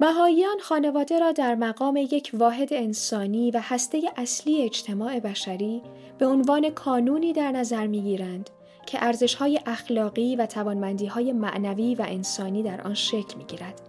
بهاییان 0.00 0.58
خانواده 0.62 1.18
را 1.18 1.32
در 1.32 1.54
مقام 1.54 1.96
یک 1.96 2.30
واحد 2.34 2.72
انسانی 2.72 3.50
و 3.50 3.60
هسته 3.62 4.02
اصلی 4.16 4.62
اجتماع 4.62 5.20
بشری 5.20 5.82
به 6.18 6.26
عنوان 6.26 6.70
کانونی 6.70 7.32
در 7.32 7.52
نظر 7.52 7.86
می 7.86 8.02
گیرند 8.02 8.50
که 8.86 9.04
ارزشهای 9.04 9.60
اخلاقی 9.66 10.36
و 10.36 10.46
توانمندیهای 10.46 11.32
معنوی 11.32 11.94
و 11.94 12.04
انسانی 12.08 12.62
در 12.62 12.80
آن 12.80 12.94
شکل 12.94 13.38
می 13.38 13.44
گیرد 13.44 13.80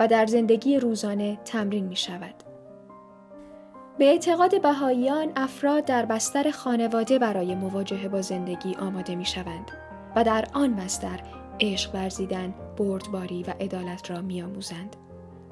و 0.00 0.08
در 0.08 0.26
زندگی 0.26 0.78
روزانه 0.78 1.38
تمرین 1.44 1.84
می 1.84 1.96
شود. 1.96 2.53
به 3.98 4.04
اعتقاد 4.04 4.62
بهاییان 4.62 5.32
افراد 5.36 5.84
در 5.84 6.06
بستر 6.06 6.50
خانواده 6.50 7.18
برای 7.18 7.54
مواجهه 7.54 8.08
با 8.08 8.22
زندگی 8.22 8.74
آماده 8.74 9.14
می 9.14 9.24
شوند 9.24 9.70
و 10.16 10.24
در 10.24 10.44
آن 10.52 10.74
بستر 10.76 11.20
عشق 11.60 11.94
ورزیدن، 11.94 12.54
بردباری 12.76 13.42
و 13.42 13.50
عدالت 13.60 14.10
را 14.10 14.22
می 14.22 14.42
آموزند. 14.42 14.96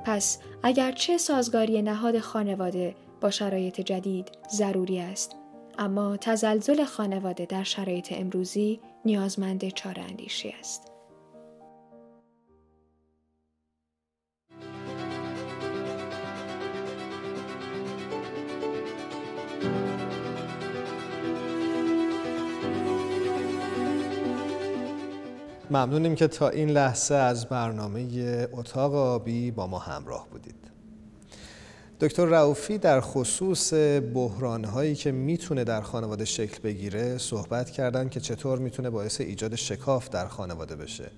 پس 0.05 0.39
اگرچه 0.63 1.19
سازگاری 1.19 1.83
نهاد 1.83 2.19
خانواده 2.19 2.95
با 3.21 3.31
شرایط 3.31 3.81
جدید 3.81 4.29
ضروری 4.51 5.01
است 5.01 5.37
اما 5.79 6.17
تزلزل 6.17 6.85
خانواده 6.85 7.47
در 7.47 7.63
شرایط 7.63 8.13
امروزی 8.13 8.81
نیازمند 9.05 9.69
چاره 9.69 10.03
اندیشی 10.03 10.55
است. 10.61 10.92
ممنونیم 25.71 26.15
که 26.15 26.29
تا 26.29 26.49
این 26.49 26.71
لحظه 26.71 27.15
از 27.15 27.47
برنامه 27.47 28.09
اتاق 28.53 28.95
آبی 28.95 29.51
با 29.51 29.67
ما 29.67 29.79
همراه 29.79 30.29
بودید. 30.31 30.55
دکتر 32.01 32.25
رعوفی 32.25 32.79
در 32.79 33.01
خصوص 33.01 33.73
بحرانهایی 34.15 34.95
که 34.95 35.13
می‌تونه 35.13 35.65
در 35.65 35.81
خانواده 35.81 36.25
شکل 36.25 36.63
بگیره 36.63 37.19
صحبت 37.19 37.71
کردن 37.71 38.09
که 38.09 38.21
چطور 38.21 38.59
می‌تونه 38.59 38.91
باعث 38.91 39.21
ایجاد 39.21 39.55
شکاف 39.55 40.09
در 40.09 40.29
خانواده 40.29 40.77
بشه. 40.77 41.11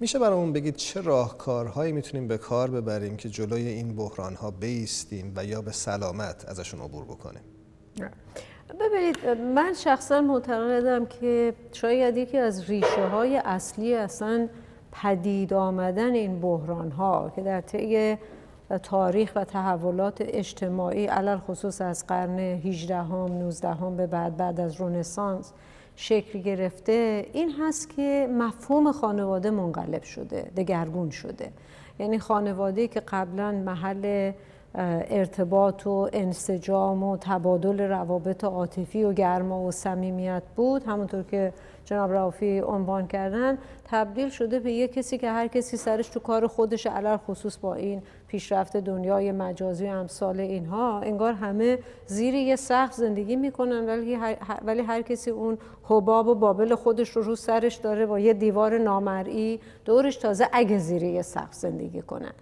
میشه 0.00 0.18
برامون 0.18 0.52
بگید 0.52 0.76
چه 0.76 1.00
راهکارهایی 1.00 1.92
می‌تونیم 1.92 2.28
به 2.28 2.38
کار 2.38 2.70
ببریم 2.70 3.16
که 3.16 3.28
جلوی 3.28 3.68
این 3.68 3.96
بحرانها 3.96 4.50
بیستیم 4.50 5.32
و 5.36 5.44
یا 5.44 5.62
به 5.62 5.72
سلامت 5.72 6.44
ازشون 6.48 6.80
عبور 6.80 7.04
بکنیم؟ 7.04 7.42
ببینید 8.80 9.28
من 9.28 9.72
شخصا 9.72 10.20
معتقدم 10.20 11.06
که 11.06 11.54
شاید 11.72 12.16
یکی 12.16 12.38
از 12.38 12.70
ریشه 12.70 13.06
های 13.06 13.36
اصلی 13.36 13.94
اصلا 13.94 14.48
پدید 14.92 15.54
آمدن 15.54 16.12
این 16.12 16.40
بحران 16.40 16.90
ها 16.90 17.32
که 17.36 17.42
در 17.42 17.60
طی 17.60 18.16
تاریخ 18.82 19.32
و 19.36 19.44
تحولات 19.44 20.20
اجتماعی 20.20 21.06
علل 21.06 21.38
خصوص 21.38 21.80
از 21.80 22.06
قرن 22.06 22.38
18 22.38 22.96
هم 22.96 23.38
19 23.38 23.68
هم 23.68 23.96
به 23.96 24.06
بعد 24.06 24.36
بعد 24.36 24.60
از 24.60 24.80
رونسانس 24.80 25.52
شکل 25.96 26.38
گرفته 26.38 27.26
این 27.32 27.52
هست 27.60 27.90
که 27.90 28.28
مفهوم 28.32 28.92
خانواده 28.92 29.50
منقلب 29.50 30.02
شده 30.02 30.50
دگرگون 30.56 31.10
شده. 31.10 31.52
یعنی 31.98 32.18
خانواده 32.18 32.88
که 32.88 33.00
قبلا 33.00 33.52
محل 33.52 34.32
ارتباط 34.74 35.86
و 35.86 36.08
انسجام 36.12 37.02
و 37.02 37.16
تبادل 37.16 37.80
روابط 37.80 38.44
عاطفی 38.44 39.04
و 39.04 39.12
گرما 39.12 39.60
و 39.60 39.70
صمیمیت 39.70 40.42
بود. 40.56 40.84
همونطور 40.84 41.22
که 41.22 41.52
جناب 41.84 42.12
رافی 42.12 42.60
عنوان 42.60 43.06
کردن 43.06 43.58
تبدیل 43.84 44.28
شده 44.28 44.60
به 44.60 44.72
یه 44.72 44.88
کسی 44.88 45.18
که 45.18 45.30
هر 45.30 45.46
کسی 45.46 45.76
سرش 45.76 46.08
تو 46.08 46.20
کار 46.20 46.46
خودش 46.46 46.86
علل 46.86 47.16
خصوص 47.16 47.58
با 47.58 47.74
این 47.74 48.02
پیشرفت 48.28 48.76
دنیای 48.76 49.32
مجازی 49.32 49.86
و 49.86 49.90
امثال 49.90 50.40
اینها. 50.40 51.00
انگار 51.00 51.32
همه 51.32 51.78
زیر 52.06 52.34
یه 52.34 52.56
سقف 52.56 52.92
زندگی 52.92 53.36
می‌کنن 53.36 53.86
ولی 53.86 54.14
هر, 54.14 54.36
ولی 54.64 54.82
هر 54.82 55.02
کسی 55.02 55.30
اون 55.30 55.58
حباب 55.84 56.26
و 56.26 56.34
بابل 56.34 56.74
خودش 56.74 57.10
رو 57.10 57.22
رو 57.22 57.36
سرش 57.36 57.74
داره 57.74 58.06
با 58.06 58.18
یه 58.18 58.32
دیوار 58.32 58.78
نامرئی 58.78 59.60
دورش 59.84 60.16
تازه 60.16 60.48
اگه 60.52 60.78
زیر 60.78 61.02
یه 61.02 61.22
سقف 61.22 61.54
زندگی 61.54 62.02
کنن. 62.02 62.32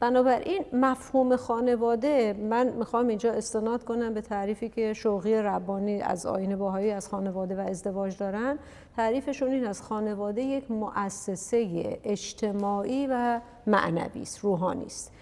بنابراین 0.00 0.64
مفهوم 0.72 1.36
خانواده 1.36 2.32
من 2.32 2.68
می‌خوام 2.68 3.08
اینجا 3.08 3.32
استناد 3.32 3.84
کنم 3.84 4.14
به 4.14 4.20
تعریفی 4.20 4.68
که 4.68 4.92
شوقی 4.92 5.34
ربانی 5.34 6.02
از 6.02 6.26
آین 6.26 6.56
باهایی 6.56 6.90
از 6.90 7.08
خانواده 7.08 7.56
و 7.56 7.60
ازدواج 7.60 8.16
دارن. 8.18 8.58
تعریفشون 8.96 9.50
این 9.50 9.66
از 9.66 9.82
خانواده 9.82 10.42
یک 10.42 10.70
مؤسسه 10.70 11.98
اجتماعی 12.04 13.06
و 13.10 13.40
معنوی 13.66 14.22
است 14.22 14.38
روحانی 14.38 14.84
است. 14.84 15.12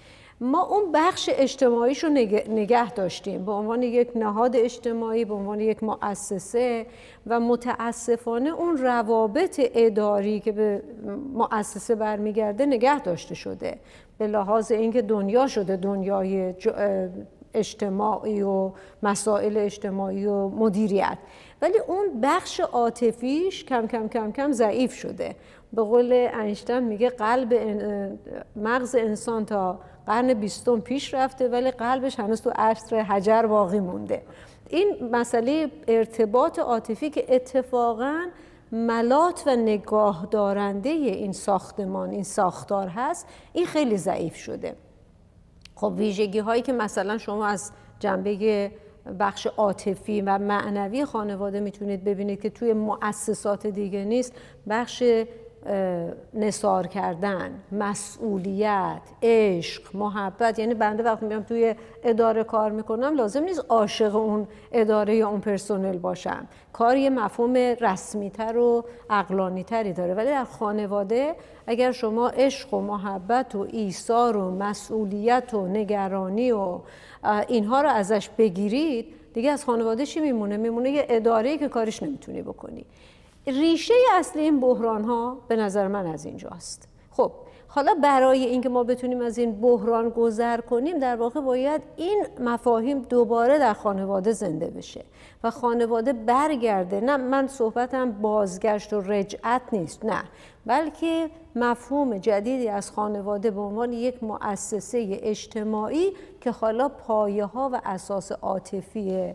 ما 0.40 0.62
اون 0.62 0.92
بخش 0.92 1.30
اجتماعیش 1.32 2.04
رو 2.04 2.10
نگه 2.48 2.92
داشتیم. 2.92 3.44
به 3.44 3.52
عنوان 3.52 3.82
یک 3.82 4.10
نهاد 4.16 4.56
اجتماعی 4.56 5.24
به 5.24 5.34
عنوان 5.34 5.60
یک 5.60 5.82
مؤسسه 5.84 6.86
و 7.26 7.40
متاسفانه 7.40 8.50
اون 8.50 8.76
روابط 8.76 9.60
اداری 9.74 10.40
که 10.40 10.52
به 10.52 10.82
مؤسسه 11.34 11.94
برمیگرده 11.94 12.66
نگه 12.66 13.00
داشته 13.00 13.34
شده. 13.34 13.78
به 14.18 14.26
لحاظ 14.26 14.72
اینکه 14.72 15.02
دنیا 15.02 15.46
شده 15.46 15.76
دنیای 15.76 16.54
اجتماعی 17.54 18.42
و 18.42 18.70
مسائل 19.02 19.56
اجتماعی 19.56 20.26
و 20.26 20.48
مدیریت. 20.48 21.18
ولی 21.62 21.78
اون 21.78 22.20
بخش 22.22 22.60
عاطفیش 22.60 23.64
کم 23.64 23.86
کم 23.86 24.08
کم 24.08 24.32
کم 24.32 24.52
ضعیف 24.52 24.94
شده. 24.94 25.36
به 25.74 25.82
قول 25.82 26.28
انشتن 26.32 26.82
میگه 26.82 27.10
قلب 27.10 27.54
مغز 28.56 28.94
انسان 28.94 29.44
تا 29.44 29.78
قرن 30.06 30.34
بیستم 30.34 30.80
پیش 30.80 31.14
رفته 31.14 31.48
ولی 31.48 31.70
قلبش 31.70 32.20
هنوز 32.20 32.42
تو 32.42 32.52
عصر 32.56 32.96
حجر 32.96 33.46
باقی 33.46 33.80
مونده. 33.80 34.22
این 34.70 35.08
مسئله 35.12 35.70
ارتباط 35.88 36.58
عاطفی 36.58 37.10
که 37.10 37.34
اتفاقا 37.34 38.26
ملات 38.72 39.42
و 39.46 39.56
نگاه 39.56 40.28
دارنده 40.30 40.88
این 40.88 41.32
ساختمان 41.32 42.10
این 42.10 42.22
ساختار 42.22 42.88
هست 42.88 43.26
این 43.52 43.66
خیلی 43.66 43.96
ضعیف 43.96 44.36
شده. 44.36 44.76
خب 45.74 45.92
ویژگی 45.96 46.38
هایی 46.38 46.62
که 46.62 46.72
مثلا 46.72 47.18
شما 47.18 47.46
از 47.46 47.72
جنبه 47.98 48.70
بخش 49.18 49.46
عاطفی 49.46 50.20
و 50.20 50.38
معنوی 50.38 51.04
خانواده 51.04 51.60
می‌تونید 51.60 52.04
ببینید 52.04 52.40
که 52.40 52.50
توی 52.50 52.72
مؤسسات 52.72 53.66
دیگه 53.66 54.04
نیست 54.04 54.32
بخش 54.68 55.02
نصار 56.34 56.86
کردن 56.86 57.62
مسئولیت 57.72 59.02
عشق 59.22 59.96
محبت 59.96 60.58
یعنی 60.58 60.74
بنده 60.74 61.02
وقتی 61.02 61.26
میام 61.26 61.42
توی 61.42 61.74
اداره 62.04 62.44
کار 62.44 62.70
می‌کنم 62.70 63.14
لازم 63.14 63.42
نیست 63.42 63.66
عاشق 63.68 64.16
اون 64.16 64.48
اداره 64.72 65.16
یا 65.16 65.28
اون 65.28 65.40
پرسنل 65.40 65.98
باشم. 65.98 66.48
کار 66.72 66.96
یه 66.96 67.10
مفهوم 67.10 67.54
رسمیتر 67.56 68.56
و 68.56 68.84
تری 69.66 69.92
داره. 69.92 70.14
ولی 70.14 70.26
در 70.26 70.44
خانواده 70.44 71.34
اگر 71.66 71.92
شما 71.92 72.28
عشق 72.28 72.74
و 72.74 72.80
محبت 72.80 73.54
و 73.54 73.66
ایثار 73.70 74.36
و 74.36 74.50
مسئولیت 74.50 75.54
و 75.54 75.66
نگرانی 75.66 76.52
و 76.52 76.78
اینها 77.48 77.80
رو 77.80 77.88
ازش 77.88 78.28
بگیرید 78.38 79.06
دیگه 79.34 79.50
از 79.50 79.64
خانواده 79.64 80.06
چی 80.06 80.20
میمونه؟ 80.20 80.56
میمونه 80.56 80.90
یه 80.90 81.06
اداره 81.08 81.58
که 81.58 81.68
کارش 81.68 82.02
نمی‌تونی 82.02 82.42
بکنی. 82.42 82.86
ریشه 83.46 83.94
اصلی 84.12 84.42
این 84.42 84.60
بحران 84.60 85.04
ها 85.04 85.38
به 85.48 85.56
نظر 85.56 85.88
من 85.88 86.06
از 86.06 86.24
اینجاست. 86.24 86.88
خب 87.10 87.32
حالا 87.68 87.94
برای 88.02 88.44
اینکه 88.44 88.68
ما 88.68 88.84
بتونیم 88.84 89.20
از 89.20 89.38
این 89.38 89.60
بحران 89.60 90.08
گذر 90.08 90.60
کنیم 90.60 90.98
در 90.98 91.16
واقع 91.16 91.40
باید 91.40 91.82
این 91.96 92.26
مفاهیم 92.40 93.02
دوباره 93.02 93.58
در 93.58 93.72
خانواده 93.72 94.32
زنده 94.32 94.66
بشه 94.66 95.04
و 95.44 95.50
خانواده 95.50 96.12
برگرده. 96.12 97.00
نه 97.00 97.16
من 97.16 97.46
صحبتم 97.46 98.12
بازگشت 98.12 98.92
و 98.92 99.00
رجعت 99.00 99.62
نیست 99.72 100.04
نه. 100.04 100.22
بلکه 100.66 101.30
مفهوم 101.56 102.18
جدیدی 102.18 102.68
از 102.68 102.90
خانواده 102.90 103.50
به 103.50 103.60
عنوان 103.60 103.92
یک 103.92 104.22
مؤسسه 104.22 105.18
اجتماعی 105.22 106.12
که 106.40 106.50
حالا 106.50 106.88
پایه 106.88 107.44
ها 107.44 107.70
و 107.72 107.80
اساس 107.84 108.32
عاطفی 108.32 109.34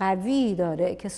قوی 0.00 0.54
داره 0.54 0.94
که 0.94 1.10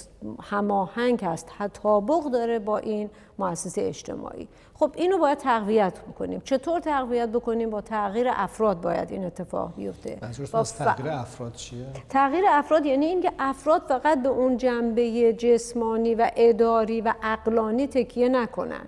هماهنگ 0.42 1.24
هست. 1.24 1.48
تطابق 1.58 2.24
داره 2.24 2.58
با 2.58 2.78
این 2.78 3.10
مؤسسه 3.38 3.82
اجتماعی. 3.82 4.48
خب 4.74 4.92
اینو 4.96 5.18
باید 5.18 5.38
تقویت 5.38 6.00
بکنیم. 6.00 6.40
چطور 6.44 6.80
تقویت 6.80 7.28
بکنیم؟ 7.28 7.70
با 7.70 7.80
تغییر 7.80 8.26
افراد 8.30 8.80
باید 8.80 9.10
این 9.10 9.24
اتفاق 9.24 9.74
بیفته. 9.76 10.18
با 10.52 10.64
ف... 10.64 10.72
تغییر 10.72 11.08
افراد 11.08 11.52
چیه؟ 11.52 11.86
تغییر 12.08 12.44
افراد 12.48 12.86
یعنی 12.86 13.06
اینکه 13.06 13.32
افراد 13.38 13.82
فقط 13.88 14.22
به 14.22 14.28
اون 14.28 14.56
جنبه 14.56 15.32
جسمانی 15.32 16.14
و 16.14 16.30
اداری 16.36 17.00
و 17.00 17.14
عقلانی 17.22 17.86
تکیه 17.86 18.28
نکنن. 18.28 18.86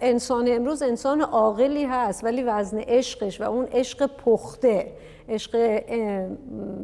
انسان 0.00 0.48
امروز 0.48 0.82
انسان 0.82 1.20
عاقلی 1.20 1.84
هست 1.84 2.24
ولی 2.24 2.42
وزن 2.42 2.78
عشقش 2.78 3.40
و 3.40 3.44
اون 3.44 3.64
عشق 3.72 4.06
پخته 4.06 4.92
عشق 5.28 5.82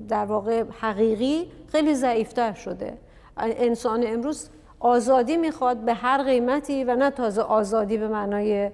در 0.09 0.25
واقع 0.25 0.65
حقیقی 0.81 1.51
خیلی 1.69 1.95
ضعیفتر 1.95 2.53
شده. 2.53 2.99
انسان 3.37 4.05
امروز 4.07 4.49
آزادی 4.81 5.37
می‌خواد 5.37 5.77
به 5.77 5.95
هر 5.95 6.23
قیمتی 6.23 6.85
و 6.85 6.97
نه 6.97 7.11
تازه 7.11 7.43
آزادی 7.43 7.99
به 7.99 8.09
معنای 8.09 8.71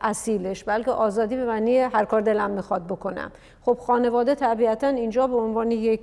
اصیلش 0.00 0.64
بلکه 0.64 0.90
آزادی 0.90 1.36
به 1.36 1.44
معنی 1.44 1.78
هر 1.78 2.04
کار 2.04 2.20
دلم 2.20 2.50
می‌خواد 2.50 2.86
بکنم. 2.86 3.32
خب 3.62 3.78
خانواده 3.80 4.34
طبیعتا 4.34 4.86
اینجا 4.86 5.26
به 5.26 5.36
عنوان 5.36 5.70
یک 5.70 6.00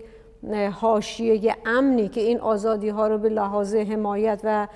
حاشیه 0.71 1.55
امنی 1.65 2.07
که 2.07 2.21
این 2.21 2.39
آزادی 2.39 2.89
ها 2.89 3.07
رو 3.07 3.17
به 3.17 3.29
لحاظ 3.29 3.75
حمایت 3.75 4.41
و 4.43 4.67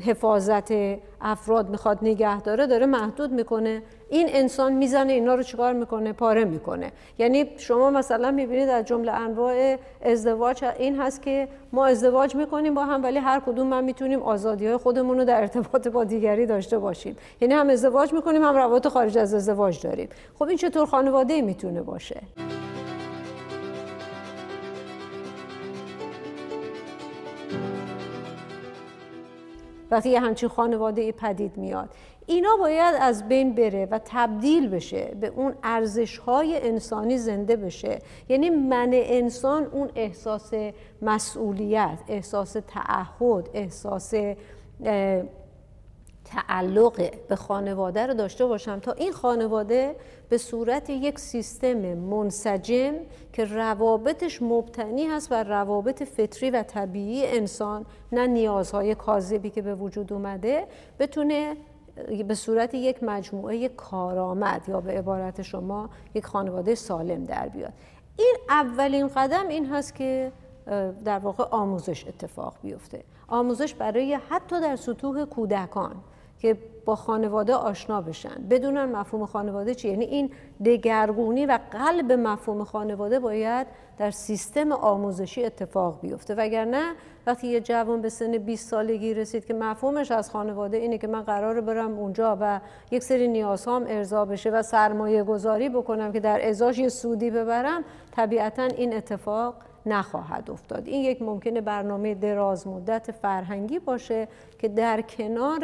حفاظت 0.00 0.72
افراد 1.20 1.70
می‌خواد 1.70 1.98
نگه 2.02 2.40
داره 2.40 2.66
داره 2.66 2.86
محدود 2.86 3.32
می‌کنه. 3.32 3.82
این 4.10 4.26
انسان 4.30 4.72
می‌زنه 4.72 5.12
اینا 5.12 5.34
رو 5.34 5.42
چیکار 5.42 5.72
می‌کنه؟ 5.72 6.12
پاره 6.12 6.44
می‌کنه. 6.44 6.92
یعنی 7.18 7.50
شما 7.56 7.90
مثلا 7.90 8.30
می‌بینید 8.30 8.68
از 8.68 8.84
جمله 8.84 9.12
انواع 9.12 9.76
ازدواج 10.02 10.64
این 10.78 11.00
هست 11.00 11.22
که 11.22 11.48
ما 11.72 11.86
ازدواج 11.86 12.36
می‌کنیم 12.36 12.74
با 12.74 12.84
هم 12.84 13.02
ولی 13.02 13.18
هر 13.18 13.40
کدوم 13.40 13.66
من 13.66 13.84
می‌تونیم 13.84 14.22
آزادی 14.22 14.66
های 14.66 14.76
خودمون 14.76 15.18
رو 15.18 15.24
در 15.24 15.40
ارتباط 15.40 15.88
با 15.88 16.04
دیگری 16.04 16.46
داشته 16.46 16.78
باشیم. 16.78 17.16
یعنی 17.40 17.54
هم 17.54 17.68
ازدواج 17.68 18.12
می‌کنیم 18.12 18.42
هم 18.42 18.54
روابط 18.56 18.88
خارج 18.88 19.18
از 19.18 19.34
ازدواج 19.34 19.82
داریم. 19.82 20.08
خب 20.38 20.42
این 20.44 20.56
چطور 20.56 20.86
خانواده 20.86 21.42
می‌تونه 21.42 21.82
باشه؟ 21.82 22.20
وقتی 29.92 30.10
یه 30.10 30.20
همچین 30.20 30.48
خانواده 30.48 31.02
ای 31.02 31.12
پدید 31.12 31.56
میاد. 31.56 31.88
اینا 32.26 32.56
باید 32.60 32.94
از 33.00 33.28
بین 33.28 33.54
بره 33.54 33.88
و 33.90 34.00
تبدیل 34.04 34.68
بشه 34.68 35.16
به 35.20 35.26
اون 35.26 35.54
ارزش 35.62 36.18
های 36.18 36.68
انسانی 36.68 37.18
زنده 37.18 37.56
بشه. 37.56 37.98
یعنی 38.28 38.50
من 38.50 38.90
انسان 38.92 39.64
اون 39.64 39.90
احساس 39.96 40.52
مسئولیت 41.02 41.98
احساس 42.08 42.56
تعهد 42.68 43.48
احساس 43.54 44.14
تعلق 46.32 47.10
به 47.28 47.36
خانواده 47.36 48.06
رو 48.06 48.14
داشته 48.14 48.46
باشم 48.46 48.78
تا 48.78 48.92
این 48.92 49.12
خانواده 49.12 49.96
به 50.28 50.38
صورت 50.38 50.90
یک 50.90 51.18
سیستم 51.18 51.94
منسجم 51.94 52.94
که 53.32 53.44
روابطش 53.44 54.42
مبتنی 54.42 55.06
هست 55.06 55.28
بر 55.28 55.44
روابط 55.44 56.02
فطری 56.02 56.50
و 56.50 56.62
طبیعی 56.62 57.26
انسان 57.26 57.86
نه 58.12 58.26
نیازهای 58.26 58.94
کاذبی 58.94 59.50
که 59.50 59.62
به 59.62 59.74
وجود 59.74 60.12
اومده 60.12 60.66
بتونه 60.98 61.56
به 62.28 62.34
صورت 62.34 62.74
یک 62.74 63.02
مجموعه 63.02 63.68
کارآمد 63.68 64.68
یا 64.68 64.80
به 64.80 64.92
عبارت 64.92 65.42
شما 65.42 65.90
یک 66.14 66.26
خانواده 66.26 66.74
سالم 66.74 67.24
در 67.24 67.48
بیاد. 67.48 67.72
این 68.16 68.36
اولین 68.48 69.08
قدم 69.08 69.48
این 69.48 69.66
هست 69.66 69.94
که 69.94 70.32
در 71.04 71.18
واقع 71.18 71.44
آموزش 71.50 72.06
اتفاق 72.06 72.54
بیفته. 72.62 73.04
آموزش 73.28 73.74
برای 73.74 74.18
حتی 74.28 74.60
در 74.60 74.76
سطوح 74.76 75.24
کودکان. 75.24 75.96
که 76.42 76.56
با 76.84 76.96
خانواده 76.96 77.54
آشنا 77.54 78.00
بشن. 78.00 78.42
بدونن 78.50 78.84
مفهوم 78.84 79.26
خانواده 79.26 79.74
چیه. 79.74 79.90
یعنی 79.90 80.04
این 80.04 80.30
دگرگونی 80.64 81.46
و 81.46 81.58
قلب 81.70 82.12
مفهوم 82.12 82.64
خانواده 82.64 83.18
باید 83.18 83.66
در 83.98 84.10
سیستم 84.10 84.72
آموزشی 84.72 85.44
اتفاق 85.44 86.00
بیفته. 86.00 86.34
وگرنه 86.34 86.92
وقتی 87.26 87.46
یه 87.48 87.60
جوان 87.60 88.00
به 88.00 88.08
سن 88.08 88.38
20 88.38 88.68
سالگی 88.68 89.14
رسید 89.14 89.44
که 89.44 89.54
مفهومش 89.54 90.10
از 90.10 90.30
خانواده 90.30 90.76
اینه 90.76 90.98
که 90.98 91.06
من 91.06 91.22
قراره 91.22 91.60
برم 91.60 91.98
اونجا 91.98 92.38
و 92.40 92.60
یک 92.90 93.02
سری 93.02 93.28
نیازهام 93.28 93.84
ارضا 93.88 94.24
بشه 94.24 94.50
و 94.50 94.62
سرمایه 94.62 95.22
گذاری 95.22 95.68
بکنم 95.68 96.12
که 96.12 96.20
در 96.20 96.48
ازاش 96.48 96.78
یه 96.78 96.88
سودی 96.88 97.30
ببرم 97.30 97.84
طبیعتا 98.16 98.62
این 98.62 98.96
اتفاق 98.96 99.54
نخواهد 99.86 100.50
افتاد. 100.50 100.88
این 100.88 101.04
یک 101.04 101.22
ممکنه 101.22 101.60
برنامه 101.60 102.14
دراز 102.14 102.66
مدت 102.66 103.10
فرهنگی 103.10 103.78
باشه 103.78 104.28
که 104.58 104.68
در 104.68 105.00
کنار 105.00 105.60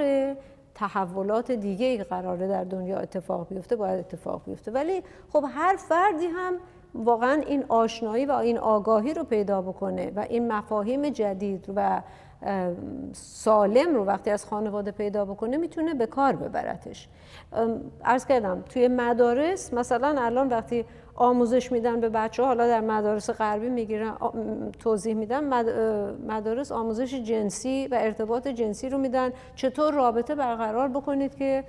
تحولات 0.78 1.50
دیگه 1.50 1.86
ای 1.86 2.04
قراره 2.04 2.48
در 2.48 2.64
دنیا 2.64 2.98
اتفاق 2.98 3.48
بیفته 3.48 3.76
باید 3.76 3.98
اتفاق 3.98 4.42
بیفته. 4.44 4.70
ولی 4.70 5.02
خب 5.32 5.44
هر 5.48 5.76
فردی 5.76 6.26
هم 6.26 6.54
واقعا 6.94 7.42
این 7.46 7.64
آشنایی 7.68 8.26
و 8.26 8.32
این 8.32 8.58
آگاهی 8.58 9.14
رو 9.14 9.24
پیدا 9.24 9.62
بکنه 9.62 10.12
و 10.16 10.20
این 10.20 10.52
مفاهیم 10.52 11.08
جدید 11.08 11.72
و 11.76 12.02
سالم 13.12 13.94
رو 13.94 14.04
وقتی 14.04 14.30
از 14.30 14.44
خانواده 14.44 14.90
پیدا 14.90 15.24
بکنه 15.24 15.56
می‌تونه 15.56 15.94
به 15.94 16.06
کار 16.06 16.36
ببرتش. 16.36 17.08
ارز 18.04 18.26
کردم 18.26 18.62
توی 18.62 18.88
مدارس 18.88 19.74
مثلا 19.74 20.14
الان 20.18 20.48
وقتی 20.48 20.84
آموزش 21.20 21.72
میدن 21.72 22.00
به 22.00 22.08
بچه 22.08 22.42
ها 22.42 22.48
حالا 22.48 22.66
در 22.66 22.80
مدارس 22.80 23.30
غربی 23.30 23.68
می‌گیرن 23.68 24.16
توضیح 24.80 25.14
میدن. 25.14 25.44
مدارس 26.26 26.72
آموزش 26.72 27.14
جنسی 27.14 27.88
و 27.88 27.98
ارتباط 28.00 28.48
جنسی 28.48 28.88
رو 28.88 28.98
میدن. 28.98 29.32
چطور 29.54 29.94
رابطه 29.94 30.34
برقرار 30.34 30.88
بکنید 30.88 31.34
که 31.34 31.64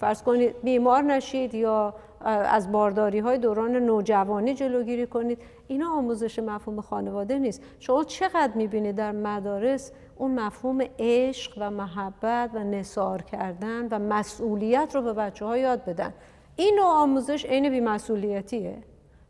فرض 0.00 0.22
کنید 0.22 0.54
بیمار 0.62 1.02
نشید 1.02 1.54
یا 1.54 1.94
از 2.24 2.72
بارداری 2.72 3.18
های 3.18 3.38
دوران 3.38 3.76
نوجوانی 3.76 4.54
جلوگیری 4.54 5.06
کنید. 5.06 5.38
اینا 5.68 5.90
آموزش 5.90 6.38
مفهوم 6.38 6.80
خانواده 6.80 7.38
نیست. 7.38 7.62
شما 7.78 8.04
چقدر 8.04 8.52
می‌بینید 8.54 8.96
در 8.96 9.12
مدارس 9.12 9.92
اون 10.16 10.40
مفهوم 10.40 10.78
عشق 10.98 11.52
و 11.58 11.70
محبت 11.70 12.50
و 12.54 12.58
نصار 12.58 13.22
کردن 13.22 13.88
و 13.90 13.98
مسئولیت 13.98 14.90
رو 14.94 15.02
به 15.02 15.12
بچه 15.12 15.44
ها 15.44 15.58
یاد 15.58 15.84
بدن؟ 15.84 16.12
این 16.56 16.74
نوع 16.74 16.86
آموزش 16.86 17.46
عین 17.46 17.70
بیمسئولیتیه. 17.70 18.78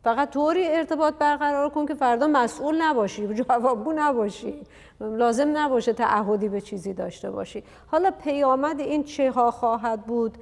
فقط 0.03 0.29
طوری 0.29 0.67
ارتباط 0.67 1.13
برقرار 1.13 1.69
کن 1.69 1.85
که 1.85 1.93
فردا 1.93 2.27
مسئول 2.27 2.81
نباشی 2.81 3.27
جوابگو 3.27 3.93
نباشی 3.95 4.61
لازم 4.99 5.57
نباشه 5.57 5.93
تعهدی 5.93 6.49
به 6.49 6.61
چیزی 6.61 6.93
داشته 6.93 7.31
باشی. 7.31 7.63
حالا 7.87 8.11
پیامد 8.11 8.79
این 8.79 9.03
چه 9.03 9.31
ها 9.31 9.51
خواهد 9.51 10.01
بود؟ 10.01 10.37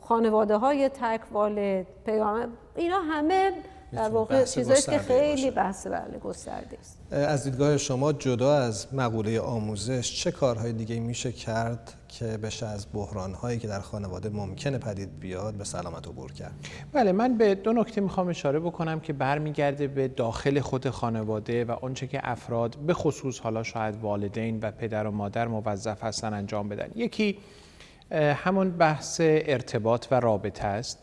خانواده 0.00 0.56
های 0.56 0.88
تک 0.88 1.20
والد 1.32 1.86
پیامد 2.06 2.48
اینا 2.76 3.00
همه 3.00 3.52
در 3.92 4.08
واقع 4.08 4.44
چیزایی 4.44 4.82
که 4.82 4.98
خیلی 4.98 5.50
بحث 5.50 5.86
بله 5.86 6.18
گسترده 6.18 6.78
است. 6.80 6.98
از 7.12 7.44
دیدگاه 7.44 7.76
شما 7.76 8.12
جدا 8.12 8.54
از 8.54 8.94
مقوله 8.94 9.40
آموزش 9.40 10.22
چه 10.22 10.30
کارهای 10.30 10.72
دیگه 10.72 11.00
میشه 11.00 11.32
کرد 11.32 11.94
که 12.08 12.24
بشه 12.24 12.66
از 12.66 12.86
بحرانهایی 12.94 13.58
که 13.58 13.68
در 13.68 13.80
خانواده 13.80 14.28
ممکنه 14.28 14.78
پدید 14.78 15.20
بیاد 15.20 15.54
به 15.54 15.64
سلامت 15.64 16.06
عبور 16.08 16.32
کرد؟ 16.32 16.52
بله 16.92 17.12
من 17.12 17.38
به 17.38 17.54
دو 17.54 17.72
نکته 17.72 18.00
می‌خوام 18.00 18.28
اشاره 18.28 18.60
بکنم 18.60 19.00
که 19.00 19.12
برمیگرده 19.12 19.86
به 19.86 20.08
داخل 20.08 20.60
خود 20.60 20.90
خانواده 20.90 21.64
و 21.64 21.70
آنچه 21.70 22.06
که 22.06 22.20
افراد 22.22 22.76
به 22.76 22.94
خصوص 22.94 23.40
حالا 23.40 23.62
شاید 23.62 23.96
والدین 23.96 24.60
و 24.62 24.70
پدر 24.70 25.06
و 25.06 25.10
مادر 25.10 25.48
موظف 25.48 26.04
هستن 26.04 26.34
انجام 26.34 26.68
بدن. 26.68 26.88
یکی 26.94 27.38
همون 28.12 28.70
بحث 28.70 29.20
ارتباط 29.24 30.06
و 30.10 30.20
رابطه 30.20 30.66
است. 30.66 30.98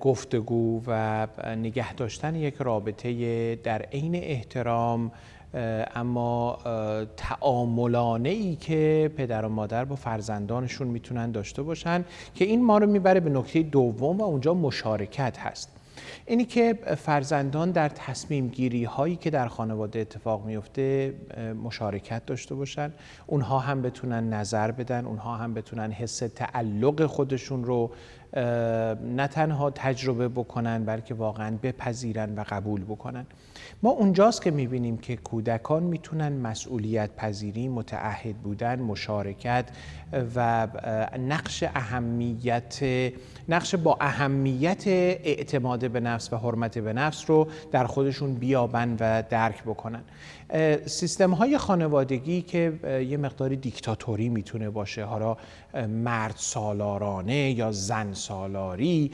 گفتگو 0.00 0.82
و 0.86 1.26
نگه 1.56 1.94
داشتن 1.94 2.34
یک 2.34 2.54
رابطه 2.54 3.54
در 3.54 3.82
عین 3.82 4.14
احترام 4.14 5.12
اما 5.94 6.58
تعاملانه 7.16 8.28
ای 8.28 8.56
که 8.56 9.10
پدر 9.16 9.44
و 9.44 9.48
مادر 9.48 9.84
با 9.84 9.96
فرزندانشون 9.96 10.88
می‌تونن 10.88 11.30
داشته 11.30 11.62
باشن 11.62 12.04
که 12.34 12.44
این 12.44 12.64
ما 12.64 12.78
رو 12.78 12.86
می‌بره 12.86 13.20
به 13.20 13.30
نکته 13.30 13.62
دوم 13.62 14.20
و 14.20 14.22
اونجا 14.22 14.54
مشارکت 14.54 15.38
هست. 15.38 15.70
اینی 16.26 16.44
که 16.44 16.78
فرزندان 16.96 17.70
در 17.70 17.88
تصمیم 17.88 18.48
گیری 18.48 18.84
هایی 18.84 19.16
که 19.16 19.30
در 19.30 19.48
خانواده 19.48 19.98
اتفاق 20.00 20.44
میفته 20.44 21.14
مشارکت 21.64 22.26
داشته 22.26 22.54
باشن. 22.54 22.92
اونها 23.26 23.58
هم 23.58 23.82
بتونن 23.82 24.32
نظر 24.32 24.70
بدن 24.70 25.04
اونها 25.04 25.36
هم 25.36 25.54
بتونن 25.54 25.92
حس 25.92 26.18
تعلق 26.18 27.06
خودشون 27.06 27.64
رو 27.64 27.90
نه 28.36 29.26
تنها 29.26 29.70
تجربه 29.70 30.28
بکنن 30.28 30.84
بلکه 30.84 31.14
واقعا 31.14 31.58
بپذیرن 31.62 32.34
و 32.34 32.44
قبول 32.48 32.84
بکنن. 32.84 33.26
ما 33.82 33.90
اونجاست 33.90 34.42
که 34.42 34.50
می‌بینیم 34.50 34.98
که 34.98 35.16
کودکان 35.16 35.82
می‌تونن 35.82 36.32
مسئولیت 36.32 37.10
پذیری 37.16 37.68
متعهد 37.68 38.36
بودن 38.36 38.80
مشارکت 38.80 39.64
و 40.36 40.68
نقش 41.18 41.64
اهمیت 41.74 42.82
نقش 43.48 43.74
با 43.74 43.98
اهمیت 44.00 44.86
اعتماد 44.86 45.90
به 45.90 46.00
نفس 46.00 46.32
و 46.32 46.36
حرمت 46.36 46.78
به 46.78 46.92
نفس 46.92 47.30
رو 47.30 47.48
در 47.72 47.86
خودشون 47.86 48.34
بیابن 48.34 48.96
و 49.00 49.22
درک 49.30 49.62
بکنن. 49.62 50.02
سیستم 50.86 51.30
های 51.30 51.58
خانوادگی 51.58 52.42
که 52.42 52.72
یه 53.08 53.16
مقداری 53.16 53.56
دیکتاتوری 53.56 54.28
می‌تونه 54.28 54.70
باشه. 54.70 55.04
حالا 55.04 55.36
مرد 55.88 56.34
سالارانه 56.36 57.50
یا 57.50 57.72
زن 57.72 58.12
سالاری 58.12 59.10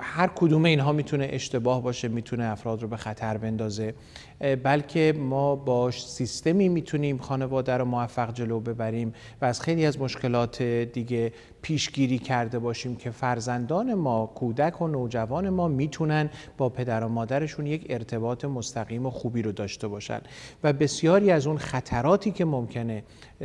هر 0.00 0.30
کدوم 0.36 0.64
اینها 0.64 0.92
می‌تونه 0.92 1.28
اشتباه 1.32 1.82
باشه 1.82 2.08
می‌تونه 2.08 2.44
افراد 2.44 2.82
رو 2.82 2.88
به 2.88 2.96
خطر 2.96 3.36
بندازه. 3.36 3.94
بلکه 4.40 5.14
ما 5.18 5.56
با 5.56 5.90
سیستمی 5.90 6.68
می‌تونیم 6.68 7.18
خانواده 7.18 7.72
رو 7.72 7.84
موفق 7.84 8.32
جلو 8.32 8.60
ببریم 8.60 9.12
و 9.40 9.44
از 9.44 9.60
خیلی 9.60 9.86
از 9.86 10.00
مشکلات 10.00 10.62
دیگه 10.62 11.32
پیشگیری 11.62 12.18
کرده 12.18 12.58
باشیم 12.58 12.96
که 12.96 13.10
فرزندان 13.10 13.94
ما 13.94 14.26
کودک 14.26 14.82
و 14.82 14.88
نوجوان 14.88 15.48
ما 15.48 15.68
می‌تونن 15.68 16.30
با 16.58 16.68
پدر 16.68 17.04
و 17.04 17.08
مادرشون 17.08 17.66
یک 17.66 17.86
ارتباط 17.88 18.44
مستقیم 18.44 19.06
و 19.06 19.10
خوبی 19.10 19.42
رو 19.42 19.52
داشته 19.52 19.88
باشن. 19.88 20.20
و 20.64 20.72
بسیاری 20.72 21.30
از 21.30 21.46
اون 21.46 21.58
خطراتی 21.58 22.30
که 22.30 22.44
ممکنه 22.44 23.02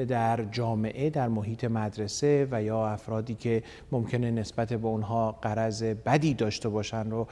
در 0.07 0.43
جامعه 0.43 1.09
در 1.09 1.27
محیط 1.27 1.63
مدرسه 1.63 2.47
و 2.51 2.63
یا 2.63 2.87
افرادی 2.87 3.35
که 3.35 3.63
ممکنه 3.91 4.31
نسبت 4.31 4.73
به 4.73 4.87
اونها 4.87 5.31
قرض 5.31 5.83
بدی 5.83 6.33
داشته 6.33 6.69
باشن 6.69 7.09
رو 7.09 7.27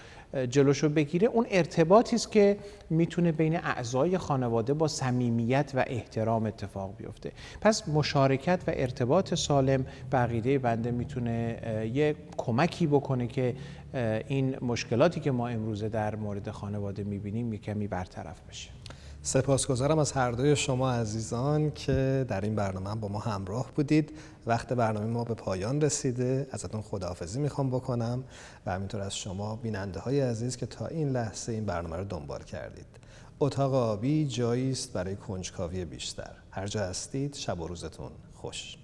جلوشو 0.50 0.90
بگیره 0.90 1.28
اون 1.28 1.46
ارتباطی 1.50 2.16
است 2.16 2.32
که 2.32 2.58
می‌تونه 2.90 3.32
بین 3.32 3.56
اعضای 3.56 4.18
خانواده 4.18 4.74
با 4.74 4.88
صمیمیت 4.88 5.72
و 5.76 5.84
احترام 5.88 6.46
اتفاق 6.46 6.96
بیفته. 6.98 7.32
پس 7.62 7.90
مشارکت 7.90 8.64
و 8.68 8.72
ارتباط 8.76 9.34
سالم 9.34 9.86
بقیده 10.12 10.60
بنده 10.60 10.92
می‌تونه 10.92 11.62
یه 11.94 12.16
کمکی 12.38 12.88
بکنه 12.88 13.28
که 13.28 13.56
این 14.28 14.56
مشکلاتی 14.62 15.20
که 15.20 15.32
ما 15.32 15.48
امروزه 15.48 15.90
در 15.90 16.16
مورد 16.16 16.52
خانواده 16.52 17.04
می‌بینیم 17.04 17.54
یه 17.54 17.88
برطرف 17.88 18.42
بشه. 18.50 18.70
سپاسگزارم 19.22 20.00
از 20.00 20.12
هر 20.12 20.32
دوی 20.32 20.56
شما 20.56 20.92
عزیزان 20.92 21.72
که 21.72 22.26
در 22.28 22.42
این 22.42 22.56
برنامه 22.56 22.96
با 22.96 23.08
ما 23.08 23.20
همراه 23.20 23.72
بودید. 23.76 24.12
وقت 24.48 24.74
برنامه 24.74 25.06
ما 25.06 25.24
به 25.24 25.34
پایان 25.34 25.82
رسیده. 25.82 26.48
ازتون 26.52 26.82
خداحافظی 26.82 27.40
می‌خوام 27.40 27.70
بکنم 27.70 28.24
و 28.66 28.72
همینطور 28.72 29.02
از 29.02 29.18
شما 29.18 29.56
بیننده 29.56 30.00
های 30.00 30.22
عزیز 30.22 30.58
که 30.58 30.66
تا 30.66 30.88
این 30.88 31.10
لحظه 31.10 31.52
این 31.52 31.66
برنامه 31.66 31.98
رو 31.98 32.04
دنبال 32.04 32.44
کردید. 32.44 32.86
اتاق 33.40 33.74
آبی 33.74 34.28
جایی 34.28 34.72
است 34.72 34.94
برای 34.94 35.16
کنجکاوی 35.16 35.86
بیشتر. 35.86 36.32
هر 36.52 36.68
جا 36.68 36.82
هستید 36.82 37.36
شب 37.36 37.60
و 37.60 37.68
روزتون 37.68 38.12
خوش. 38.34 38.79